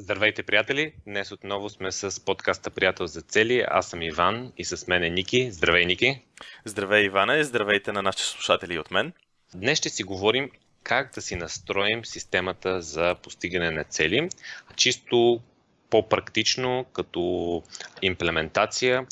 Здравейте, 0.00 0.42
приятели! 0.42 0.92
Днес 1.06 1.32
отново 1.32 1.70
сме 1.70 1.92
с 1.92 2.24
подкаста 2.24 2.70
Приятел 2.70 3.06
за 3.06 3.22
цели. 3.22 3.64
Аз 3.68 3.90
съм 3.90 4.02
Иван 4.02 4.52
и 4.56 4.64
с 4.64 4.86
мен 4.86 5.02
е 5.02 5.10
Ники. 5.10 5.50
Здравей, 5.50 5.86
Ники! 5.86 6.22
Здравей, 6.64 7.04
Иване! 7.04 7.44
Здравейте 7.44 7.92
на 7.92 8.02
нашите 8.02 8.24
слушатели 8.24 8.78
от 8.78 8.90
мен! 8.90 9.12
Днес 9.54 9.78
ще 9.78 9.88
си 9.88 10.02
говорим 10.02 10.50
как 10.82 11.14
да 11.14 11.22
си 11.22 11.36
настроим 11.36 12.04
системата 12.04 12.82
за 12.82 13.16
постигане 13.22 13.70
на 13.70 13.84
цели. 13.84 14.28
Чисто 14.76 15.40
по-практично, 15.90 16.86
като 16.92 17.62
имплементация. 18.02 19.06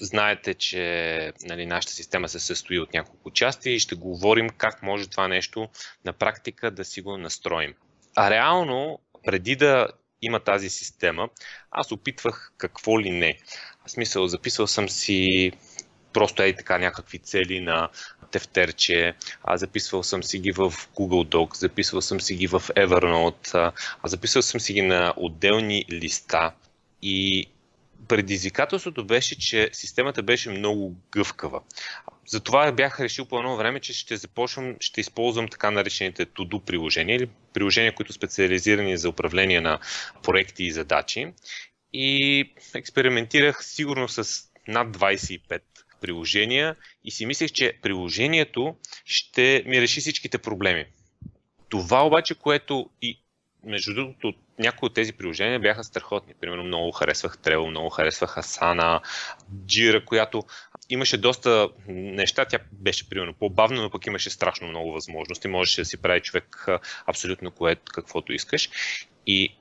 Знаете, 0.00 0.54
че 0.54 1.32
нали, 1.42 1.66
нашата 1.66 1.94
система 1.94 2.28
се 2.28 2.40
състои 2.40 2.78
от 2.78 2.92
няколко 2.92 3.30
части 3.30 3.70
и 3.70 3.78
ще 3.78 3.94
говорим 3.94 4.48
как 4.48 4.82
може 4.82 5.10
това 5.10 5.28
нещо 5.28 5.68
на 6.04 6.12
практика 6.12 6.70
да 6.70 6.84
си 6.84 7.00
го 7.00 7.16
настроим. 7.18 7.74
А 8.16 8.30
реално 8.30 8.98
преди 9.26 9.56
да 9.56 9.88
има 10.22 10.40
тази 10.40 10.70
система, 10.70 11.28
аз 11.70 11.92
опитвах 11.92 12.52
какво 12.58 13.00
ли 13.00 13.10
не. 13.10 13.38
В 13.86 13.90
смисъл, 13.90 14.26
записвал 14.26 14.66
съм 14.66 14.88
си 14.88 15.52
просто 16.12 16.42
ей 16.42 16.56
така 16.56 16.78
някакви 16.78 17.18
цели 17.18 17.60
на 17.60 17.88
тефтерче, 18.30 19.14
а 19.42 19.56
записвал 19.56 20.02
съм 20.02 20.22
си 20.22 20.38
ги 20.38 20.52
в 20.52 20.70
Google 20.70 21.28
Docs, 21.34 21.56
записвал 21.56 22.00
съм 22.00 22.20
си 22.20 22.34
ги 22.34 22.46
в 22.46 22.60
Evernote, 22.60 23.72
а 24.02 24.08
записвал 24.08 24.42
съм 24.42 24.60
си 24.60 24.72
ги 24.72 24.82
на 24.82 25.14
отделни 25.16 25.84
листа. 25.90 26.52
И 27.02 27.46
предизвикателството 28.08 29.04
беше, 29.04 29.38
че 29.38 29.70
системата 29.72 30.22
беше 30.22 30.50
много 30.50 30.94
гъвкава. 31.12 31.60
Затова 32.26 32.72
бях 32.72 33.00
решил 33.00 33.24
по 33.24 33.38
едно 33.38 33.56
време, 33.56 33.80
че 33.80 33.92
ще 33.92 34.16
започвам, 34.16 34.76
ще 34.80 35.00
използвам 35.00 35.48
така 35.48 35.70
наречените 35.70 36.26
to-do 36.26 36.60
приложения 36.60 37.16
или 37.16 37.28
приложения, 37.54 37.94
които 37.94 38.12
специализирани 38.12 38.96
за 38.96 39.08
управление 39.08 39.60
на 39.60 39.78
проекти 40.22 40.64
и 40.64 40.70
задачи. 40.70 41.32
И 41.92 42.44
експериментирах 42.74 43.64
сигурно 43.64 44.08
с 44.08 44.44
над 44.68 44.96
25 44.96 45.60
приложения 46.00 46.76
и 47.04 47.10
си 47.10 47.26
мислех, 47.26 47.52
че 47.52 47.78
приложението 47.82 48.76
ще 49.04 49.62
ми 49.66 49.80
реши 49.80 50.00
всичките 50.00 50.38
проблеми. 50.38 50.86
Това 51.68 52.06
обаче, 52.06 52.34
което 52.34 52.90
и 53.02 53.20
между 53.64 53.94
другото, 53.94 54.34
някои 54.58 54.86
от 54.86 54.94
тези 54.94 55.12
приложения 55.12 55.60
бяха 55.60 55.84
страхотни. 55.84 56.34
Примерно 56.40 56.64
много 56.64 56.92
харесвах 56.92 57.38
Trello, 57.38 57.70
много 57.70 57.90
харесвах 57.90 58.36
Asana, 58.36 59.00
Jira, 59.66 60.04
която 60.04 60.44
имаше 60.90 61.18
доста 61.18 61.68
неща. 61.88 62.44
Тя 62.44 62.58
беше 62.72 63.08
примерно 63.08 63.34
по-бавна, 63.34 63.82
но 63.82 63.90
пък 63.90 64.06
имаше 64.06 64.30
страшно 64.30 64.68
много 64.68 64.92
възможности. 64.92 65.48
Можеше 65.48 65.80
да 65.80 65.84
си 65.84 65.96
прави 65.96 66.20
човек 66.20 66.66
абсолютно 67.06 67.50
кое, 67.50 67.76
каквото 67.76 68.32
искаш. 68.32 68.70
И 69.26 69.54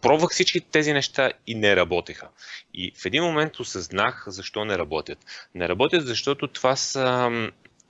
пробвах 0.00 0.30
всички 0.30 0.60
тези 0.60 0.92
неща 0.92 1.30
и 1.46 1.54
не 1.54 1.76
работеха. 1.76 2.28
И 2.74 2.92
в 2.96 3.06
един 3.06 3.22
момент 3.22 3.60
осъзнах 3.60 4.24
защо 4.26 4.64
не 4.64 4.78
работят. 4.78 5.18
Не 5.54 5.68
работят, 5.68 6.06
защото 6.06 6.48
това 6.48 6.76
са, 6.76 7.30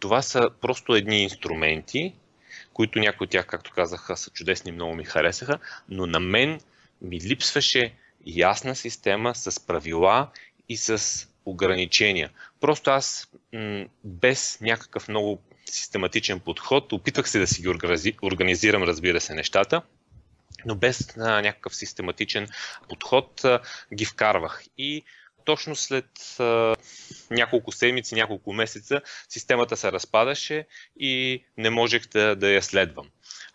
това 0.01 0.23
са 0.23 0.51
просто 0.61 0.95
едни 0.95 1.23
инструменти, 1.23 2.15
които 2.77 2.99
някои 2.99 3.25
от 3.25 3.31
тях, 3.31 3.47
както 3.47 3.73
казаха, 3.73 4.17
са 4.17 4.31
чудесни, 4.31 4.73
много 4.73 4.95
ми 4.95 5.05
харесаха, 5.05 5.59
но 5.89 6.07
на 6.07 6.21
мен 6.21 6.61
ми 7.03 7.21
липсваше 7.21 7.95
ясна 8.27 8.77
система 8.77 9.35
с 9.35 9.67
правила 9.67 10.31
и 10.69 10.77
с 10.77 11.27
ограничения. 11.47 12.31
Просто 12.61 12.91
аз 12.91 13.29
м- 13.53 13.87
без 14.05 14.59
някакъв 14.61 15.09
много 15.09 15.43
систематичен 15.67 16.41
подход, 16.41 16.93
опитвах 16.93 17.29
се 17.29 17.39
да 17.39 17.47
си 17.47 17.63
ги 17.63 17.69
организирам, 18.23 18.83
разбира 18.83 19.21
се, 19.21 19.35
нещата, 19.35 19.83
но 20.67 20.75
без 20.75 21.17
а, 21.17 21.43
някакъв 21.43 21.77
систематичен 21.77 22.49
подход 22.89 23.45
а, 23.45 23.61
ги 23.95 24.05
вкарвах. 24.05 24.65
И 24.79 25.05
точно 25.47 25.77
след 25.77 26.37
а, 26.41 26.77
няколко 27.31 27.73
седмици, 27.73 28.15
няколко 28.15 28.53
месеца, 28.53 29.01
системата 29.29 29.77
се 29.77 29.93
разпадаше 29.93 30.67
и 31.01 31.45
не 31.57 31.71
можех 31.71 32.09
да, 32.09 32.37
да 32.37 32.51
я 32.51 32.63
следвам. 32.63 33.07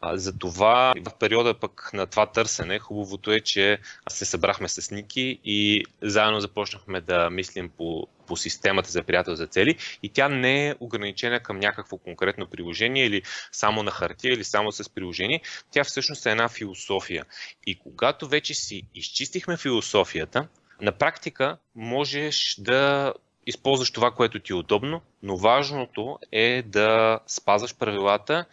А, 0.01 0.17
затова 0.17 0.93
в 1.05 1.17
периода 1.19 1.59
пък 1.59 1.89
на 1.93 2.07
това 2.07 2.25
търсене, 2.25 2.79
хубавото 2.79 3.31
е, 3.31 3.39
че 3.39 3.79
се 4.09 4.25
събрахме 4.25 4.67
с 4.67 4.91
Ники 4.91 5.39
и 5.43 5.85
заедно 6.01 6.39
започнахме 6.39 7.01
да 7.01 7.29
мислим 7.29 7.69
по, 7.77 8.07
по 8.27 8.37
системата 8.37 8.91
за 8.91 9.03
приятел 9.03 9.35
за 9.35 9.47
цели 9.47 9.77
и 10.03 10.09
тя 10.09 10.29
не 10.29 10.67
е 10.67 10.75
ограничена 10.79 11.39
към 11.39 11.59
някакво 11.59 11.97
конкретно 11.97 12.47
приложение 12.47 13.05
или 13.05 13.21
само 13.51 13.83
на 13.83 13.91
хартия 13.91 14.33
или 14.33 14.43
само 14.43 14.71
с 14.71 14.89
приложение. 14.89 15.41
Тя 15.71 15.83
всъщност 15.83 16.25
е 16.25 16.31
една 16.31 16.49
философия. 16.49 17.25
И 17.67 17.79
когато 17.79 18.27
вече 18.27 18.53
си 18.53 18.83
изчистихме 18.95 19.57
философията, 19.57 20.47
на 20.81 20.91
практика 20.91 21.57
можеш 21.75 22.55
да 22.59 23.13
използваш 23.47 23.91
това, 23.91 24.11
което 24.11 24.39
ти 24.39 24.51
е 24.51 24.55
удобно, 24.55 25.01
но 25.23 25.37
важното 25.37 26.19
е 26.31 26.61
да 26.61 27.19
спазваш 27.27 27.75
правилата 27.75 28.45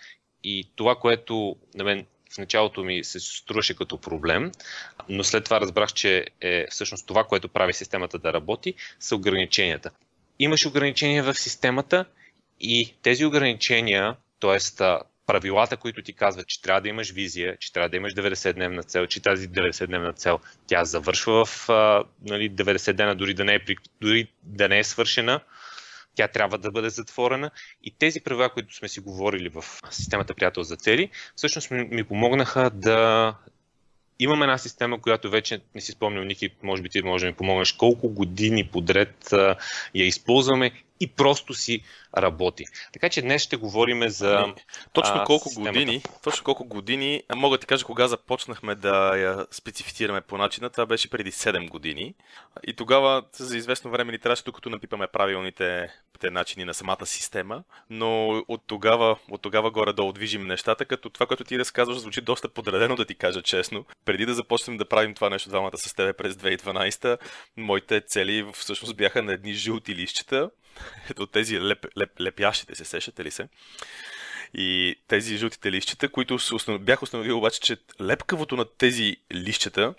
и 0.44 0.68
това, 0.76 0.94
което 0.94 1.56
на 1.74 1.84
мен 1.84 2.06
в 2.34 2.38
началото 2.38 2.84
ми 2.84 3.04
се 3.04 3.20
струваше 3.20 3.76
като 3.76 3.98
проблем, 4.00 4.52
но 5.08 5.24
след 5.24 5.44
това 5.44 5.60
разбрах, 5.60 5.92
че 5.92 6.26
е 6.40 6.66
всъщност 6.70 7.06
това, 7.06 7.24
което 7.24 7.48
прави 7.48 7.72
системата 7.72 8.18
да 8.18 8.32
работи, 8.32 8.74
са 9.00 9.16
ограниченията. 9.16 9.90
Имаш 10.38 10.66
ограничения 10.66 11.22
в 11.24 11.34
системата 11.34 12.04
и 12.60 12.94
тези 13.02 13.24
ограничения, 13.24 14.16
т.е 14.40 14.60
правилата, 15.28 15.76
които 15.76 16.02
ти 16.02 16.12
казват, 16.12 16.46
че 16.46 16.62
трябва 16.62 16.80
да 16.80 16.88
имаш 16.88 17.10
визия, 17.12 17.56
че 17.56 17.72
трябва 17.72 17.88
да 17.88 17.96
имаш 17.96 18.14
90-дневна 18.14 18.86
цел, 18.86 19.06
че 19.06 19.22
тази 19.22 19.48
90-дневна 19.48 20.16
цел 20.16 20.38
тя 20.66 20.84
завършва 20.84 21.44
в 21.44 21.68
а, 21.68 22.04
нали, 22.22 22.50
90 22.50 22.92
дена, 22.92 23.14
дори 23.14 23.34
да, 23.34 23.44
не 23.44 23.54
е, 23.54 23.60
дори 24.00 24.28
да 24.42 24.68
не 24.68 24.78
е 24.78 24.84
свършена, 24.84 25.40
тя 26.14 26.28
трябва 26.28 26.58
да 26.58 26.70
бъде 26.70 26.90
затворена. 26.90 27.50
И 27.84 27.94
тези 27.98 28.20
правила, 28.20 28.50
които 28.50 28.74
сме 28.74 28.88
си 28.88 29.00
говорили 29.00 29.48
в 29.48 29.64
системата 29.90 30.34
Приятел 30.34 30.62
за 30.62 30.76
цели, 30.76 31.10
всъщност 31.36 31.70
ми, 31.70 31.88
ми 31.90 32.04
помогнаха 32.04 32.70
да 32.70 33.34
имам 34.18 34.42
една 34.42 34.58
система, 34.58 35.00
която 35.00 35.30
вече 35.30 35.60
не 35.74 35.80
си 35.80 35.92
спомням, 35.92 36.26
Ники, 36.26 36.50
може 36.62 36.82
би 36.82 36.88
ти 36.88 37.02
може 37.02 37.24
да 37.24 37.30
ми 37.30 37.36
помогнеш 37.36 37.72
колко 37.72 38.08
години 38.08 38.68
подред 38.72 39.32
а, 39.32 39.56
я 39.94 40.06
използваме 40.06 40.72
и 41.00 41.06
просто 41.06 41.54
си 41.54 41.82
работи. 42.16 42.64
Така 42.92 43.08
че 43.08 43.22
днес 43.22 43.42
ще 43.42 43.56
говорим 43.56 44.08
за. 44.08 44.34
Ами, 44.44 44.54
точно 44.92 45.24
колко 45.26 45.50
а, 45.56 45.60
години, 45.60 46.02
точно 46.22 46.44
колко 46.44 46.64
години, 46.64 47.22
мога 47.36 47.56
да 47.56 47.60
ти 47.60 47.66
кажа 47.66 47.84
кога 47.84 48.08
започнахме 48.08 48.74
да 48.74 49.16
я 49.16 49.46
специфицираме 49.50 50.20
по 50.20 50.38
начина. 50.38 50.70
Това 50.70 50.86
беше 50.86 51.10
преди 51.10 51.32
7 51.32 51.68
години. 51.68 52.14
И 52.66 52.72
тогава 52.72 53.22
за 53.32 53.56
известно 53.56 53.90
време 53.90 54.12
ни 54.12 54.18
трябваше, 54.18 54.44
докато 54.44 54.70
напипаме 54.70 55.06
правилните 55.06 55.88
те 56.18 56.30
начини 56.30 56.64
на 56.64 56.74
самата 56.74 57.06
система, 57.06 57.62
но 57.90 58.28
от 58.48 58.62
тогава, 58.66 59.16
от 59.30 59.42
тогава 59.42 59.70
горе-долу 59.70 60.12
движим 60.12 60.46
нещата, 60.46 60.84
като 60.84 61.10
това, 61.10 61.26
което 61.26 61.44
ти 61.44 61.58
разказваш, 61.58 61.98
звучи 61.98 62.20
доста 62.20 62.48
подредено, 62.48 62.96
да 62.96 63.04
ти 63.04 63.14
кажа 63.14 63.42
честно. 63.42 63.84
Преди 64.04 64.26
да 64.26 64.34
започнем 64.34 64.76
да 64.76 64.88
правим 64.88 65.14
това 65.14 65.30
нещо 65.30 65.48
двамата 65.48 65.78
с 65.78 65.94
тебе 65.94 66.12
през 66.12 66.34
2012, 66.34 67.18
моите 67.56 68.00
цели 68.00 68.46
всъщност 68.54 68.96
бяха 68.96 69.22
на 69.22 69.32
едни 69.32 69.52
жълти 69.52 69.94
лищчета, 69.94 70.50
ето 71.10 71.26
тези 71.26 71.60
леп, 71.60 71.86
леп, 71.96 72.20
лепящите 72.20 72.74
се, 72.74 72.84
сещате 72.84 73.24
ли 73.24 73.30
се? 73.30 73.48
И 74.54 74.96
тези 75.08 75.36
жълтите 75.36 75.72
лищчета, 75.72 76.08
които 76.08 76.38
бях 76.80 77.02
установил 77.02 77.38
обаче, 77.38 77.60
че 77.60 77.76
лепкавото 78.00 78.56
на 78.56 78.64
тези 78.64 79.16
лищчета 79.34 79.94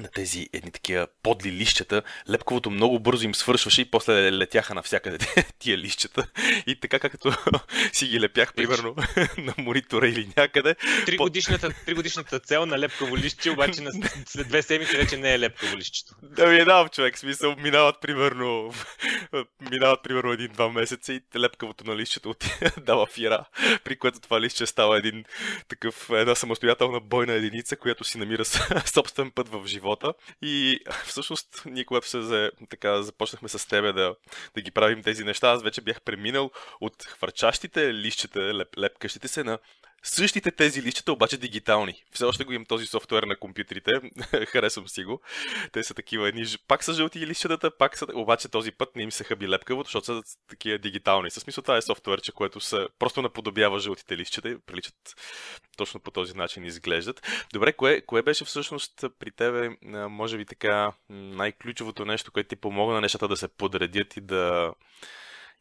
на 0.00 0.08
тези 0.08 0.48
едни 0.52 0.70
такива 0.70 1.06
подли 1.22 1.52
лищата, 1.52 2.02
лепковото 2.30 2.70
много 2.70 3.00
бързо 3.00 3.24
им 3.24 3.34
свършваше 3.34 3.80
и 3.80 3.90
после 3.90 4.32
летяха 4.32 4.74
навсякъде 4.74 5.18
тия 5.58 5.78
лищата. 5.78 6.26
И 6.66 6.80
така 6.80 6.98
както 6.98 7.32
си 7.92 8.06
ги 8.06 8.20
лепях, 8.20 8.54
примерно, 8.54 8.96
на 9.38 9.54
монитора 9.58 10.08
или 10.08 10.28
някъде. 10.36 10.74
Тригодишната, 11.06 11.74
тригодишната 11.86 12.40
цел 12.40 12.66
на 12.66 12.78
лепково 12.78 13.16
лище, 13.16 13.50
обаче 13.50 13.80
на 13.80 13.90
след 14.26 14.48
две 14.48 14.62
седмици 14.62 14.96
вече 14.96 15.16
не 15.16 15.34
е 15.34 15.38
лепково 15.38 15.76
лището. 15.76 16.14
Да 16.22 16.46
ми 16.46 16.56
е 16.56 16.64
дам, 16.64 16.88
човек, 16.88 17.18
смисъл, 17.18 17.56
минават 17.56 18.00
примерно, 18.00 18.72
минават 19.70 20.02
примерно 20.02 20.32
един-два 20.32 20.68
месеца 20.68 21.12
и 21.12 21.20
лепковото 21.36 21.84
на 21.84 21.96
лището 21.96 22.34
дава 22.80 23.06
фира, 23.06 23.44
при 23.84 23.96
което 23.96 24.20
това 24.20 24.40
лище 24.40 24.66
става 24.66 24.98
един 24.98 25.24
такъв, 25.68 26.10
една 26.10 26.34
самостоятелна 26.34 27.00
бойна 27.00 27.32
единица, 27.32 27.76
която 27.76 28.04
си 28.04 28.18
намира 28.18 28.44
собствен 28.84 29.30
път 29.30 29.48
в 29.48 29.66
живота 29.66 29.85
живота. 29.86 30.14
И 30.42 30.80
всъщност, 31.06 31.62
ние 31.66 31.84
когато 31.84 32.08
се 32.08 32.50
така, 32.70 33.02
започнахме 33.02 33.48
с 33.48 33.68
тебе 33.68 33.92
да, 33.92 34.14
да 34.54 34.60
ги 34.60 34.70
правим 34.70 35.02
тези 35.02 35.24
неща, 35.24 35.50
аз 35.50 35.62
вече 35.62 35.80
бях 35.80 36.02
преминал 36.02 36.50
от 36.80 37.02
хвърчащите 37.02 37.94
лищчета, 37.94 38.40
леп, 38.40 38.78
лепкащите 38.78 39.28
се 39.28 39.44
на 39.44 39.58
Същите 40.02 40.50
тези 40.50 40.82
листчета, 40.82 41.12
обаче 41.12 41.36
дигитални. 41.36 42.04
Все 42.12 42.24
още 42.24 42.44
го 42.44 42.52
имам 42.52 42.66
този 42.66 42.86
софтуер 42.86 43.22
на 43.22 43.36
компютрите. 43.36 43.92
Харесвам 44.46 44.88
си 44.88 45.04
го. 45.04 45.20
Те 45.72 45.82
са 45.82 45.94
такива 45.94 46.28
едни. 46.28 46.44
Пак 46.68 46.84
са 46.84 46.92
жълти 46.92 47.26
листчетата, 47.26 47.76
пак 47.76 47.98
са. 47.98 48.06
Обаче 48.14 48.48
този 48.48 48.72
път 48.72 48.96
не 48.96 49.02
им 49.02 49.12
се 49.12 49.24
хъби 49.24 49.48
лепкаво, 49.48 49.82
защото 49.82 50.06
са 50.06 50.22
такива 50.48 50.78
дигитални. 50.78 51.30
Със 51.30 51.42
смисъл 51.42 51.62
това 51.62 51.76
е 51.76 51.82
софтуерче, 51.82 52.32
което 52.32 52.60
са 52.60 52.88
просто 52.98 53.22
наподобява 53.22 53.78
жълтите 53.78 54.16
листчета 54.16 54.48
и 54.48 54.58
приличат 54.58 54.94
точно 55.76 56.00
по 56.00 56.10
този 56.10 56.36
начин 56.36 56.64
изглеждат. 56.64 57.46
Добре, 57.52 57.72
кое, 57.72 58.00
кое 58.00 58.22
беше 58.22 58.44
всъщност 58.44 59.04
при 59.18 59.30
тебе, 59.30 59.70
може 60.08 60.36
би 60.36 60.44
така, 60.44 60.92
най-ключовото 61.08 62.04
нещо, 62.04 62.32
което 62.32 62.48
ти 62.48 62.56
помогна 62.56 62.94
на 62.94 63.00
нещата 63.00 63.28
да 63.28 63.36
се 63.36 63.48
подредят 63.48 64.16
и 64.16 64.20
да, 64.20 64.72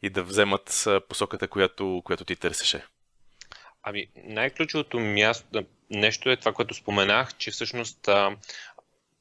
и 0.02 0.10
да 0.10 0.24
вземат 0.24 0.88
посоката, 1.10 1.48
която, 1.48 2.02
която 2.06 2.26
ти 2.26 2.36
търсеше? 2.36 2.86
Ами, 3.88 4.08
най-ключовото 4.24 5.00
място, 5.00 5.66
нещо 5.90 6.30
е 6.30 6.38
това, 6.38 6.54
което 6.54 6.74
споменах, 6.74 7.38
че 7.38 7.52
всъщност 7.52 8.08
а, 8.08 8.38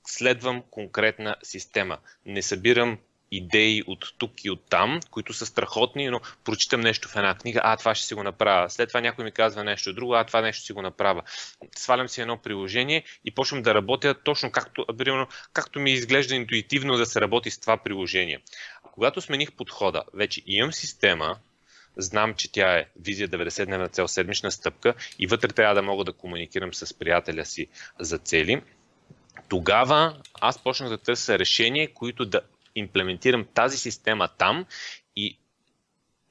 следвам 0.07 0.63
конкретна 0.71 1.37
система. 1.43 1.99
Не 2.27 2.43
събирам 2.43 2.99
идеи 3.31 3.83
от 3.87 4.15
тук 4.19 4.45
и 4.45 4.51
от 4.51 4.63
там, 4.71 5.01
които 5.11 5.33
са 5.33 5.47
страхотни, 5.47 6.09
но 6.09 6.21
прочитам 6.45 6.81
нещо 6.81 7.09
в 7.09 7.17
една 7.17 7.35
книга, 7.35 7.61
а 7.65 7.77
това 7.77 7.95
ще 7.95 8.07
си 8.07 8.15
го 8.15 8.23
направя. 8.23 8.71
След 8.71 8.89
това 8.89 9.01
някой 9.01 9.25
ми 9.25 9.33
казва 9.33 9.65
нещо 9.65 9.93
друго, 9.93 10.15
а 10.15 10.25
това 10.25 10.41
нещо 10.41 10.65
си 10.65 10.73
го 10.73 10.83
направя. 10.83 11.23
Свалям 11.77 12.09
си 12.09 12.21
едно 12.21 12.39
приложение 12.39 13.05
и 13.25 13.31
почвам 13.31 13.63
да 13.63 13.75
работя 13.75 14.15
точно 14.23 14.51
както, 14.51 14.87
примерно, 14.99 15.29
както 15.53 15.81
ми 15.81 15.93
изглежда 15.93 16.35
интуитивно 16.35 16.97
да 16.97 17.07
се 17.07 17.21
работи 17.21 17.51
с 17.51 17.61
това 17.61 17.77
приложение. 17.77 18.41
Когато 18.83 19.21
смених 19.21 19.53
подхода, 19.53 20.03
вече 20.15 20.43
имам 20.47 20.73
система, 20.73 21.39
знам, 21.97 22.35
че 22.35 22.53
тя 22.53 22.79
е 22.79 22.87
визия 23.01 23.29
90-дневна 23.29 23.93
цел, 23.93 24.09
седмична 24.09 24.51
стъпка 24.51 24.95
и 25.19 25.27
вътре 25.27 25.49
трябва 25.49 25.75
да 25.75 25.83
мога 25.83 26.05
да 26.05 26.13
комуникирам 26.13 26.75
с 26.75 26.99
приятеля 26.99 27.45
си 27.45 27.67
за 28.01 28.19
цели, 28.19 28.63
тогава 29.49 30.17
аз 30.41 30.63
почнах 30.63 30.89
да 30.89 30.99
търся 30.99 31.39
решения, 31.39 31.95
които 31.95 32.25
да 32.25 32.41
имплементирам 32.75 33.47
тази 33.55 33.79
система 33.79 34.29
там 34.39 34.67
и 35.17 35.39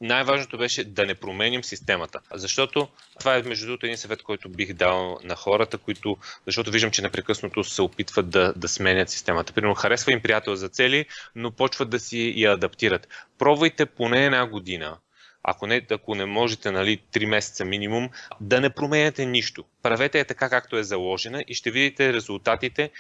най-важното 0.02 0.58
беше 0.58 0.84
да 0.84 1.06
не 1.06 1.16
променим 1.16 1.64
системата. 1.64 2.20
Защото 2.34 2.88
това 3.20 3.36
е 3.36 3.42
между 3.42 3.66
другото 3.66 3.86
един 3.86 3.98
съвет, 3.98 4.24
който 4.24 4.50
бих 4.50 4.74
дал 4.74 5.20
на 5.24 5.36
хората, 5.36 5.78
които, 5.78 6.18
защото 6.46 6.72
виждам, 6.72 6.92
че 6.92 7.02
непрекъснато 7.02 7.64
се 7.64 7.82
опитват 7.82 8.30
да, 8.30 8.54
да 8.54 8.68
сменят 8.68 9.10
системата. 9.10 9.54
Примерно 9.54 9.76
харесва 9.76 10.12
им 10.12 10.22
приятел 10.22 10.56
за 10.56 10.70
цели, 10.70 11.06
но 11.36 11.52
почват 11.52 11.90
да 11.90 12.00
си 12.00 12.34
я 12.38 12.52
адаптират. 12.52 13.08
Пробвайте 13.38 13.86
поне 13.86 14.26
една 14.26 14.46
година 14.46 14.98
ако 15.44 15.68
не, 15.68 15.86
ако 15.92 16.16
не 16.16 16.26
можете, 16.26 16.72
нали, 16.72 17.02
3 17.14 17.26
месеца 17.26 17.66
минимум, 17.66 18.10
да 18.42 18.62
не 18.62 18.70
променяте 18.70 19.26
нищо. 19.26 19.66
Правете 19.82 20.20
я 20.20 20.26
така, 20.26 20.50
както 20.50 20.78
е 20.78 20.84
заложена 20.84 21.44
и 21.48 21.54
ще 21.54 21.72
видите 21.72 22.14
резултатите 22.14 22.92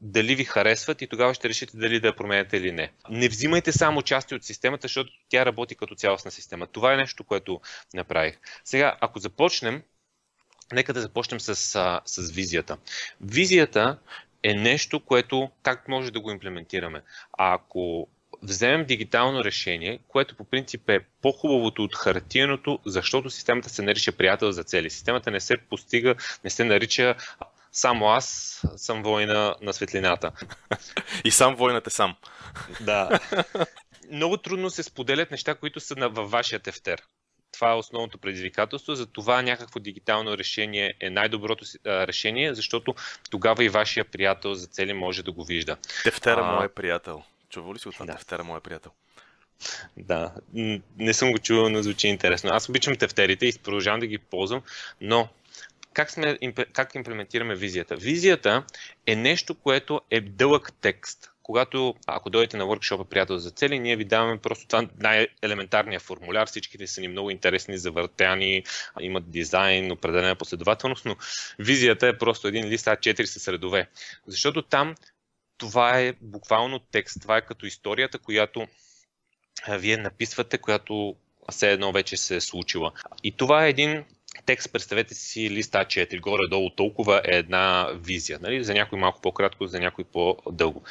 дали 0.00 0.34
ви 0.34 0.44
харесват 0.44 1.02
и 1.02 1.06
тогава 1.06 1.34
ще 1.34 1.48
решите 1.48 1.76
дали 1.76 2.00
да 2.00 2.06
я 2.06 2.16
променяте 2.16 2.56
или 2.56 2.72
не. 2.72 2.92
Не 3.10 3.28
взимайте 3.28 3.72
само 3.72 4.02
части 4.02 4.34
от 4.34 4.44
системата, 4.44 4.82
защото 4.84 5.10
тя 5.28 5.46
работи 5.46 5.74
като 5.74 5.94
цялостна 5.94 6.30
система. 6.30 6.66
Това 6.66 6.94
е 6.94 6.96
нещо, 6.96 7.24
което 7.24 7.60
направих. 7.94 8.38
Сега, 8.64 8.96
ако 9.00 9.18
започнем, 9.18 9.82
нека 10.72 10.92
да 10.92 11.00
започнем 11.00 11.40
с, 11.40 11.54
с 12.04 12.30
визията. 12.30 12.76
Визията 13.20 13.98
е 14.42 14.54
нещо, 14.54 15.00
което 15.00 15.50
как 15.62 15.88
може 15.88 16.10
да 16.10 16.20
го 16.20 16.30
имплементираме. 16.30 17.02
А 17.38 17.54
ако 17.54 18.08
вземем 18.42 18.84
дигитално 18.84 19.44
решение, 19.44 19.98
което 20.08 20.36
по 20.36 20.44
принцип 20.44 20.88
е 20.88 21.00
по-хубавото 21.22 21.84
от 21.84 21.96
хартияното, 21.96 22.78
защото 22.86 23.30
системата 23.30 23.68
се 23.68 23.82
нарича 23.82 24.12
приятел 24.12 24.52
за 24.52 24.64
цели. 24.64 24.90
Системата 24.90 25.30
не 25.30 25.40
се 25.40 25.56
постига, 25.56 26.14
не 26.44 26.50
се 26.50 26.64
нарича 26.64 27.14
само 27.72 28.08
аз 28.08 28.62
съм 28.76 29.02
война 29.02 29.54
на 29.62 29.72
светлината. 29.72 30.32
И 31.24 31.30
сам 31.30 31.54
войнат 31.54 31.86
е 31.86 31.90
сам. 31.90 32.16
Да. 32.80 33.20
Много 34.10 34.36
трудно 34.36 34.70
се 34.70 34.82
споделят 34.82 35.30
неща, 35.30 35.54
които 35.54 35.80
са 35.80 35.94
във 35.94 36.30
вашия 36.30 36.60
тефтер. 36.60 37.02
Това 37.52 37.70
е 37.70 37.74
основното 37.74 38.18
предизвикателство, 38.18 38.94
за 38.94 39.06
това 39.06 39.42
някакво 39.42 39.80
дигитално 39.80 40.38
решение 40.38 40.94
е 41.00 41.10
най-доброто 41.10 41.64
решение, 41.86 42.54
защото 42.54 42.94
тогава 43.30 43.64
и 43.64 43.68
вашия 43.68 44.04
приятел 44.04 44.54
за 44.54 44.66
цели 44.66 44.92
може 44.92 45.22
да 45.22 45.32
го 45.32 45.44
вижда. 45.44 45.76
Тефтера 46.04 46.40
а... 46.44 46.52
му 46.52 46.62
е 46.62 46.68
приятел. 46.68 47.22
Чува 47.50 47.74
ли 47.74 47.78
си 47.78 47.88
от 47.88 47.94
това 47.94 48.06
да. 48.06 48.12
тефтера, 48.12 48.44
моя 48.44 48.60
приятел? 48.60 48.92
Да, 49.96 50.34
не 50.98 51.14
съм 51.14 51.32
го 51.32 51.38
чувал, 51.38 51.68
но 51.68 51.82
звучи 51.82 52.08
интересно. 52.08 52.50
Аз 52.52 52.68
обичам 52.68 52.96
тефтерите 52.96 53.46
и 53.46 53.58
продължавам 53.62 54.00
да 54.00 54.06
ги 54.06 54.18
ползвам, 54.18 54.62
но 55.00 55.28
как, 55.92 56.10
сме, 56.10 56.38
как 56.72 56.94
имплементираме 56.94 57.54
визията? 57.54 57.96
Визията 57.96 58.64
е 59.06 59.16
нещо, 59.16 59.54
което 59.54 60.00
е 60.10 60.20
дълъг 60.20 60.72
текст. 60.80 61.32
Когато, 61.42 61.94
ако 62.06 62.30
дойдете 62.30 62.56
на 62.56 62.64
workshop 62.64 63.04
приятел 63.04 63.38
за 63.38 63.50
цели, 63.50 63.78
ние 63.78 63.96
ви 63.96 64.04
даваме 64.04 64.38
просто 64.38 64.66
това 64.66 64.88
най-елементарния 64.98 66.00
формуляр. 66.00 66.46
Всичките 66.46 66.86
са 66.86 67.00
ни 67.00 67.08
много 67.08 67.30
интересни, 67.30 67.78
завъртяни, 67.78 68.64
имат 69.00 69.30
дизайн, 69.30 69.92
определена 69.92 70.36
последователност, 70.36 71.04
но 71.04 71.16
визията 71.58 72.08
е 72.08 72.18
просто 72.18 72.48
един 72.48 72.66
лист 72.66 72.86
А4 72.86 73.24
с 73.24 73.48
редове. 73.48 73.88
Защото 74.26 74.62
там 74.62 74.94
това 75.60 75.98
е 76.00 76.14
буквално 76.20 76.78
текст. 76.78 77.20
Това 77.20 77.36
е 77.36 77.46
като 77.46 77.66
историята, 77.66 78.18
която 78.18 78.66
вие 79.68 79.96
написвате, 79.96 80.58
която 80.58 81.16
все 81.50 81.72
едно 81.72 81.92
вече 81.92 82.16
се 82.16 82.36
е 82.36 82.40
случила. 82.40 82.92
И 83.22 83.32
това 83.32 83.66
е 83.66 83.70
един 83.70 84.04
текст, 84.46 84.72
представете 84.72 85.14
си 85.14 85.50
лист 85.50 85.72
А4, 85.72 86.20
горе-долу 86.20 86.70
толкова 86.70 87.22
е 87.24 87.36
една 87.36 87.88
визия. 87.94 88.38
Нали? 88.42 88.64
За 88.64 88.74
някой 88.74 88.98
малко 88.98 89.20
по-кратко, 89.20 89.66
за 89.66 89.80
някой 89.80 90.04
по-дълго 90.04 90.84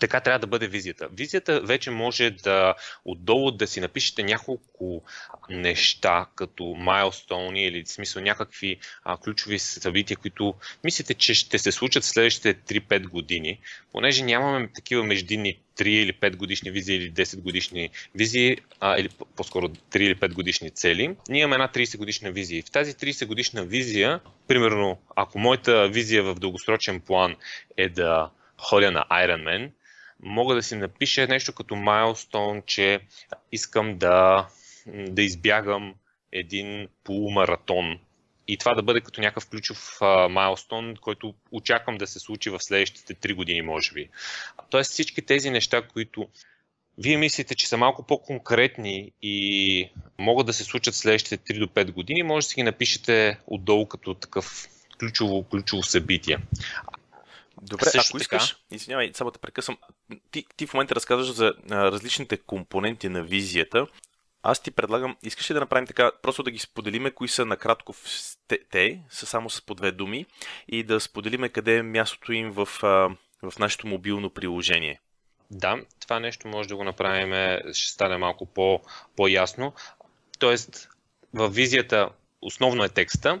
така 0.00 0.20
трябва 0.20 0.38
да 0.38 0.46
бъде 0.46 0.66
визията. 0.66 1.08
Визията 1.12 1.60
вече 1.60 1.90
може 1.90 2.30
да 2.30 2.74
отдолу 3.04 3.50
да 3.50 3.66
си 3.66 3.80
напишете 3.80 4.22
няколко 4.22 5.02
неща, 5.50 6.26
като 6.34 6.64
майлстоуни 6.64 7.64
или 7.66 7.84
в 7.84 7.88
смисъл 7.88 8.22
някакви 8.22 8.78
а, 9.04 9.16
ключови 9.16 9.58
събития, 9.58 10.16
които 10.16 10.54
мислите, 10.84 11.14
че 11.14 11.34
ще 11.34 11.58
се 11.58 11.72
случат 11.72 12.02
в 12.02 12.06
следващите 12.06 12.54
3-5 12.54 13.08
години, 13.08 13.60
понеже 13.92 14.24
нямаме 14.24 14.68
такива 14.74 15.04
междинни 15.04 15.58
3 15.76 15.88
или 15.88 16.12
5 16.12 16.36
годишни 16.36 16.70
визии 16.70 16.96
или 16.96 17.12
10 17.12 17.40
годишни 17.40 17.90
визии, 18.14 18.56
а, 18.80 18.98
или 18.98 19.08
по-скоро 19.36 19.68
3 19.68 19.96
или 19.96 20.14
5 20.14 20.32
годишни 20.32 20.70
цели, 20.70 21.16
ние 21.28 21.40
имаме 21.40 21.54
една 21.54 21.68
30 21.68 21.98
годишна 21.98 22.30
визия. 22.30 22.58
И 22.58 22.62
в 22.62 22.70
тази 22.70 22.94
30 22.94 23.26
годишна 23.26 23.64
визия, 23.64 24.20
примерно, 24.48 24.98
ако 25.16 25.38
моята 25.38 25.88
визия 25.88 26.22
в 26.22 26.34
дългосрочен 26.34 27.00
план 27.00 27.36
е 27.76 27.88
да 27.88 28.30
ходя 28.58 28.90
на 28.90 29.04
Ironman, 29.10 29.70
мога 30.24 30.54
да 30.54 30.62
си 30.62 30.76
напиша 30.76 31.26
нещо 31.26 31.52
като 31.52 31.76
майлстоун, 31.76 32.62
че 32.66 33.00
искам 33.52 33.98
да, 33.98 34.48
да 34.86 35.22
избягам 35.22 35.94
един 36.32 36.88
полумаратон. 37.04 37.98
И 38.48 38.56
това 38.56 38.74
да 38.74 38.82
бъде 38.82 39.00
като 39.00 39.20
някакъв 39.20 39.48
ключов 39.50 39.98
майлстон, 40.30 40.94
който 41.00 41.34
очаквам 41.52 41.98
да 41.98 42.06
се 42.06 42.20
случи 42.20 42.50
в 42.50 42.60
следващите 42.60 43.14
3 43.14 43.34
години, 43.34 43.62
може 43.62 43.92
би. 43.92 44.08
Тоест 44.70 44.90
всички 44.90 45.22
тези 45.22 45.50
неща, 45.50 45.88
които 45.88 46.28
вие 46.98 47.16
мислите, 47.16 47.54
че 47.54 47.68
са 47.68 47.76
малко 47.76 48.02
по-конкретни 48.02 49.12
и 49.22 49.88
могат 50.18 50.46
да 50.46 50.52
се 50.52 50.64
случат 50.64 50.94
следващите 50.94 51.54
3 51.54 51.58
до 51.58 51.66
5 51.66 51.92
години, 51.92 52.22
може 52.22 52.46
да 52.46 52.48
си 52.48 52.54
ги 52.54 52.62
напишете 52.62 53.38
отдолу 53.46 53.86
като 53.86 54.14
такъв 54.14 54.68
ключово, 54.98 55.42
ключово 55.42 55.82
събитие. 55.82 56.38
Добре, 57.62 57.84
Също 57.84 58.10
ако 58.10 58.22
искаш, 58.22 58.48
така... 58.48 58.60
извинявай, 58.70 59.10
само 59.14 59.30
да 59.30 59.38
прекъсвам, 59.38 59.78
ти, 60.30 60.46
ти 60.56 60.66
в 60.66 60.74
момента 60.74 60.94
разказваш 60.94 61.32
за 61.32 61.54
а, 61.70 61.92
различните 61.92 62.36
компоненти 62.36 63.08
на 63.08 63.22
визията. 63.22 63.86
Аз 64.42 64.62
ти 64.62 64.70
предлагам, 64.70 65.16
искаш 65.22 65.50
ли 65.50 65.54
да 65.54 65.60
направим 65.60 65.86
така, 65.86 66.10
просто 66.22 66.42
да 66.42 66.50
ги 66.50 66.58
споделиме, 66.58 67.10
кои 67.10 67.28
са 67.28 67.46
накратко 67.46 67.94
те, 68.48 68.58
те 68.70 69.00
са 69.10 69.26
само 69.26 69.50
с 69.50 69.62
по 69.62 69.74
две 69.74 69.92
думи, 69.92 70.26
и 70.68 70.82
да 70.82 71.00
споделиме 71.00 71.48
къде 71.48 71.76
е 71.76 71.82
мястото 71.82 72.32
им 72.32 72.50
в, 72.50 72.68
а, 72.82 73.16
в 73.50 73.58
нашето 73.58 73.86
мобилно 73.86 74.30
приложение. 74.30 75.00
Да, 75.50 75.80
това 76.00 76.20
нещо 76.20 76.48
може 76.48 76.68
да 76.68 76.76
го 76.76 76.84
направим, 76.84 77.60
ще 77.72 77.92
стане 77.92 78.16
малко 78.16 78.46
по, 78.46 78.80
по-ясно. 79.16 79.72
Тоест, 80.38 80.88
в 81.34 81.48
визията 81.48 82.10
основно 82.42 82.84
е 82.84 82.88
текста, 82.88 83.40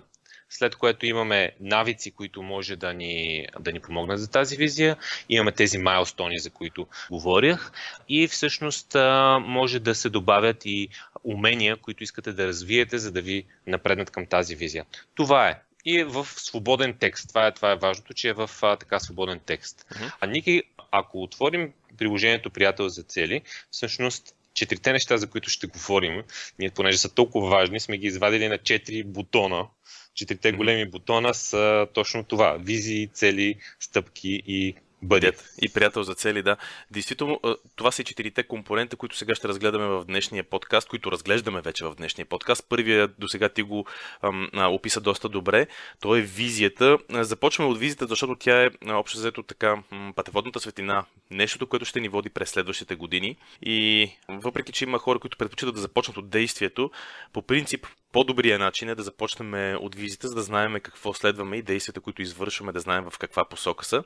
след 0.50 0.76
което 0.76 1.06
имаме 1.06 1.52
навици, 1.60 2.10
които 2.10 2.42
може 2.42 2.76
да 2.76 2.94
ни, 2.94 3.46
да 3.60 3.72
ни 3.72 3.80
помогнат 3.80 4.20
за 4.20 4.30
тази 4.30 4.56
визия. 4.56 4.96
Имаме 5.28 5.52
тези 5.52 5.78
майлстони, 5.78 6.38
за 6.38 6.50
които 6.50 6.86
говорях. 7.10 7.72
И 8.08 8.28
всъщност 8.28 8.96
може 9.40 9.80
да 9.80 9.94
се 9.94 10.08
добавят 10.08 10.62
и 10.64 10.88
умения, 11.24 11.76
които 11.76 12.02
искате 12.04 12.32
да 12.32 12.46
развиете, 12.46 12.98
за 12.98 13.12
да 13.12 13.22
ви 13.22 13.44
напреднат 13.66 14.10
към 14.10 14.26
тази 14.26 14.54
визия. 14.54 14.84
Това 15.14 15.48
е. 15.48 15.60
И 15.84 15.98
е 15.98 16.04
в 16.04 16.26
свободен 16.36 16.94
текст. 16.98 17.28
Това 17.28 17.46
е, 17.46 17.52
това 17.52 17.72
е 17.72 17.76
важното, 17.76 18.14
че 18.14 18.28
е 18.28 18.32
в 18.32 18.50
а, 18.62 18.76
така 18.76 19.00
свободен 19.00 19.40
текст. 19.46 19.86
Uh-huh. 19.92 20.12
А 20.20 20.26
Ники, 20.26 20.62
ако 20.90 21.22
отворим 21.22 21.72
приложението 21.98 22.50
Приятел 22.50 22.88
за 22.88 23.02
цели, 23.02 23.42
всъщност 23.70 24.34
четирите 24.54 24.92
неща, 24.92 25.16
за 25.16 25.26
които 25.26 25.50
ще 25.50 25.66
говорим, 25.66 26.22
ние 26.58 26.70
понеже 26.70 26.98
са 26.98 27.14
толкова 27.14 27.48
важни, 27.48 27.80
сме 27.80 27.98
ги 27.98 28.06
извадили 28.06 28.48
на 28.48 28.58
четири 28.58 29.04
бутона, 29.04 29.66
четирите 30.14 30.52
големи 30.52 30.90
бутона 30.90 31.34
са 31.34 31.86
точно 31.94 32.24
това. 32.24 32.56
Визии, 32.60 33.08
цели, 33.08 33.56
стъпки 33.80 34.42
и 34.46 34.74
бъдят. 35.04 35.44
И 35.62 35.68
приятел 35.68 36.02
за 36.02 36.14
цели, 36.14 36.42
да. 36.42 36.56
Действително, 36.90 37.40
това 37.76 37.90
са 37.90 38.02
и 38.02 38.04
четирите 38.04 38.42
компонента, 38.42 38.96
които 38.96 39.16
сега 39.16 39.34
ще 39.34 39.48
разгледаме 39.48 39.86
в 39.86 40.04
днешния 40.04 40.44
подкаст, 40.44 40.88
които 40.88 41.12
разглеждаме 41.12 41.60
вече 41.60 41.84
в 41.84 41.94
днешния 41.94 42.26
подкаст. 42.26 42.66
Първият 42.68 43.14
до 43.18 43.28
сега 43.28 43.48
ти 43.48 43.62
го 43.62 43.86
ам, 44.22 44.50
описа 44.54 45.00
доста 45.00 45.28
добре. 45.28 45.66
То 46.00 46.16
е 46.16 46.20
визията. 46.20 46.98
Започваме 47.10 47.70
от 47.70 47.78
визията, 47.78 48.06
защото 48.06 48.36
тя 48.36 48.64
е 48.64 48.70
общо 48.88 49.18
взето 49.18 49.42
така 49.42 49.82
пътеводната 50.16 50.60
светлина. 50.60 51.04
Нещото, 51.30 51.66
което 51.66 51.84
ще 51.84 52.00
ни 52.00 52.08
води 52.08 52.30
през 52.30 52.50
следващите 52.50 52.94
години. 52.94 53.36
И 53.62 54.10
въпреки, 54.28 54.72
че 54.72 54.84
има 54.84 54.98
хора, 54.98 55.18
които 55.18 55.38
предпочитат 55.38 55.74
да 55.74 55.80
започнат 55.80 56.16
от 56.16 56.28
действието, 56.28 56.90
по 57.32 57.42
принцип 57.42 57.86
по-добрият 58.14 58.60
начин 58.60 58.88
е 58.88 58.94
да 58.94 59.02
започнем 59.02 59.76
от 59.80 59.94
визита, 59.94 60.28
за 60.28 60.34
да 60.34 60.42
знаем 60.42 60.74
какво 60.80 61.14
следваме 61.14 61.56
и 61.56 61.62
действията, 61.62 62.00
които 62.00 62.22
извършваме, 62.22 62.72
да 62.72 62.80
знаем 62.80 63.04
в 63.10 63.18
каква 63.18 63.44
посока 63.44 63.84
са. 63.84 64.04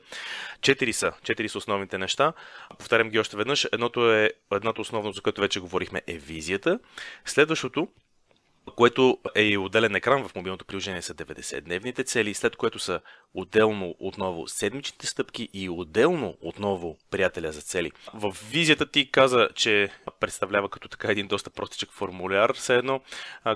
Четири 0.61 0.93
са. 0.93 1.11
Четири 1.23 1.49
са 1.49 1.57
основните 1.57 1.97
неща. 1.97 2.33
Повтарям 2.77 3.09
ги 3.09 3.19
още 3.19 3.37
веднъж. 3.37 3.67
Едното 3.71 4.13
е, 4.13 4.31
едното 4.51 4.81
основно, 4.81 5.11
за 5.11 5.21
което 5.21 5.41
вече 5.41 5.59
говорихме, 5.59 6.01
е 6.07 6.17
визията. 6.17 6.79
Следващото 7.25 7.87
което 8.75 9.17
е 9.35 9.43
и 9.43 9.57
отделен 9.57 9.95
екран 9.95 10.27
в 10.27 10.35
мобилното 10.35 10.65
приложение 10.65 11.01
са 11.01 11.13
90-дневните 11.13 12.05
цели, 12.05 12.33
след 12.33 12.55
което 12.55 12.79
са 12.79 13.01
отделно 13.33 13.95
отново 13.99 14.47
седмичните 14.47 15.07
стъпки 15.07 15.49
и 15.53 15.69
отделно 15.69 16.37
отново 16.41 16.97
приятеля 17.11 17.51
за 17.51 17.61
цели. 17.61 17.91
В 18.13 18.37
визията 18.51 18.85
ти 18.85 19.11
каза, 19.11 19.49
че 19.55 19.89
представлява 20.19 20.69
като 20.69 20.87
така 20.87 21.11
един 21.11 21.27
доста 21.27 21.49
простичък 21.49 21.91
формуляр, 21.91 22.53
все 22.53 22.75
едно, 22.75 23.01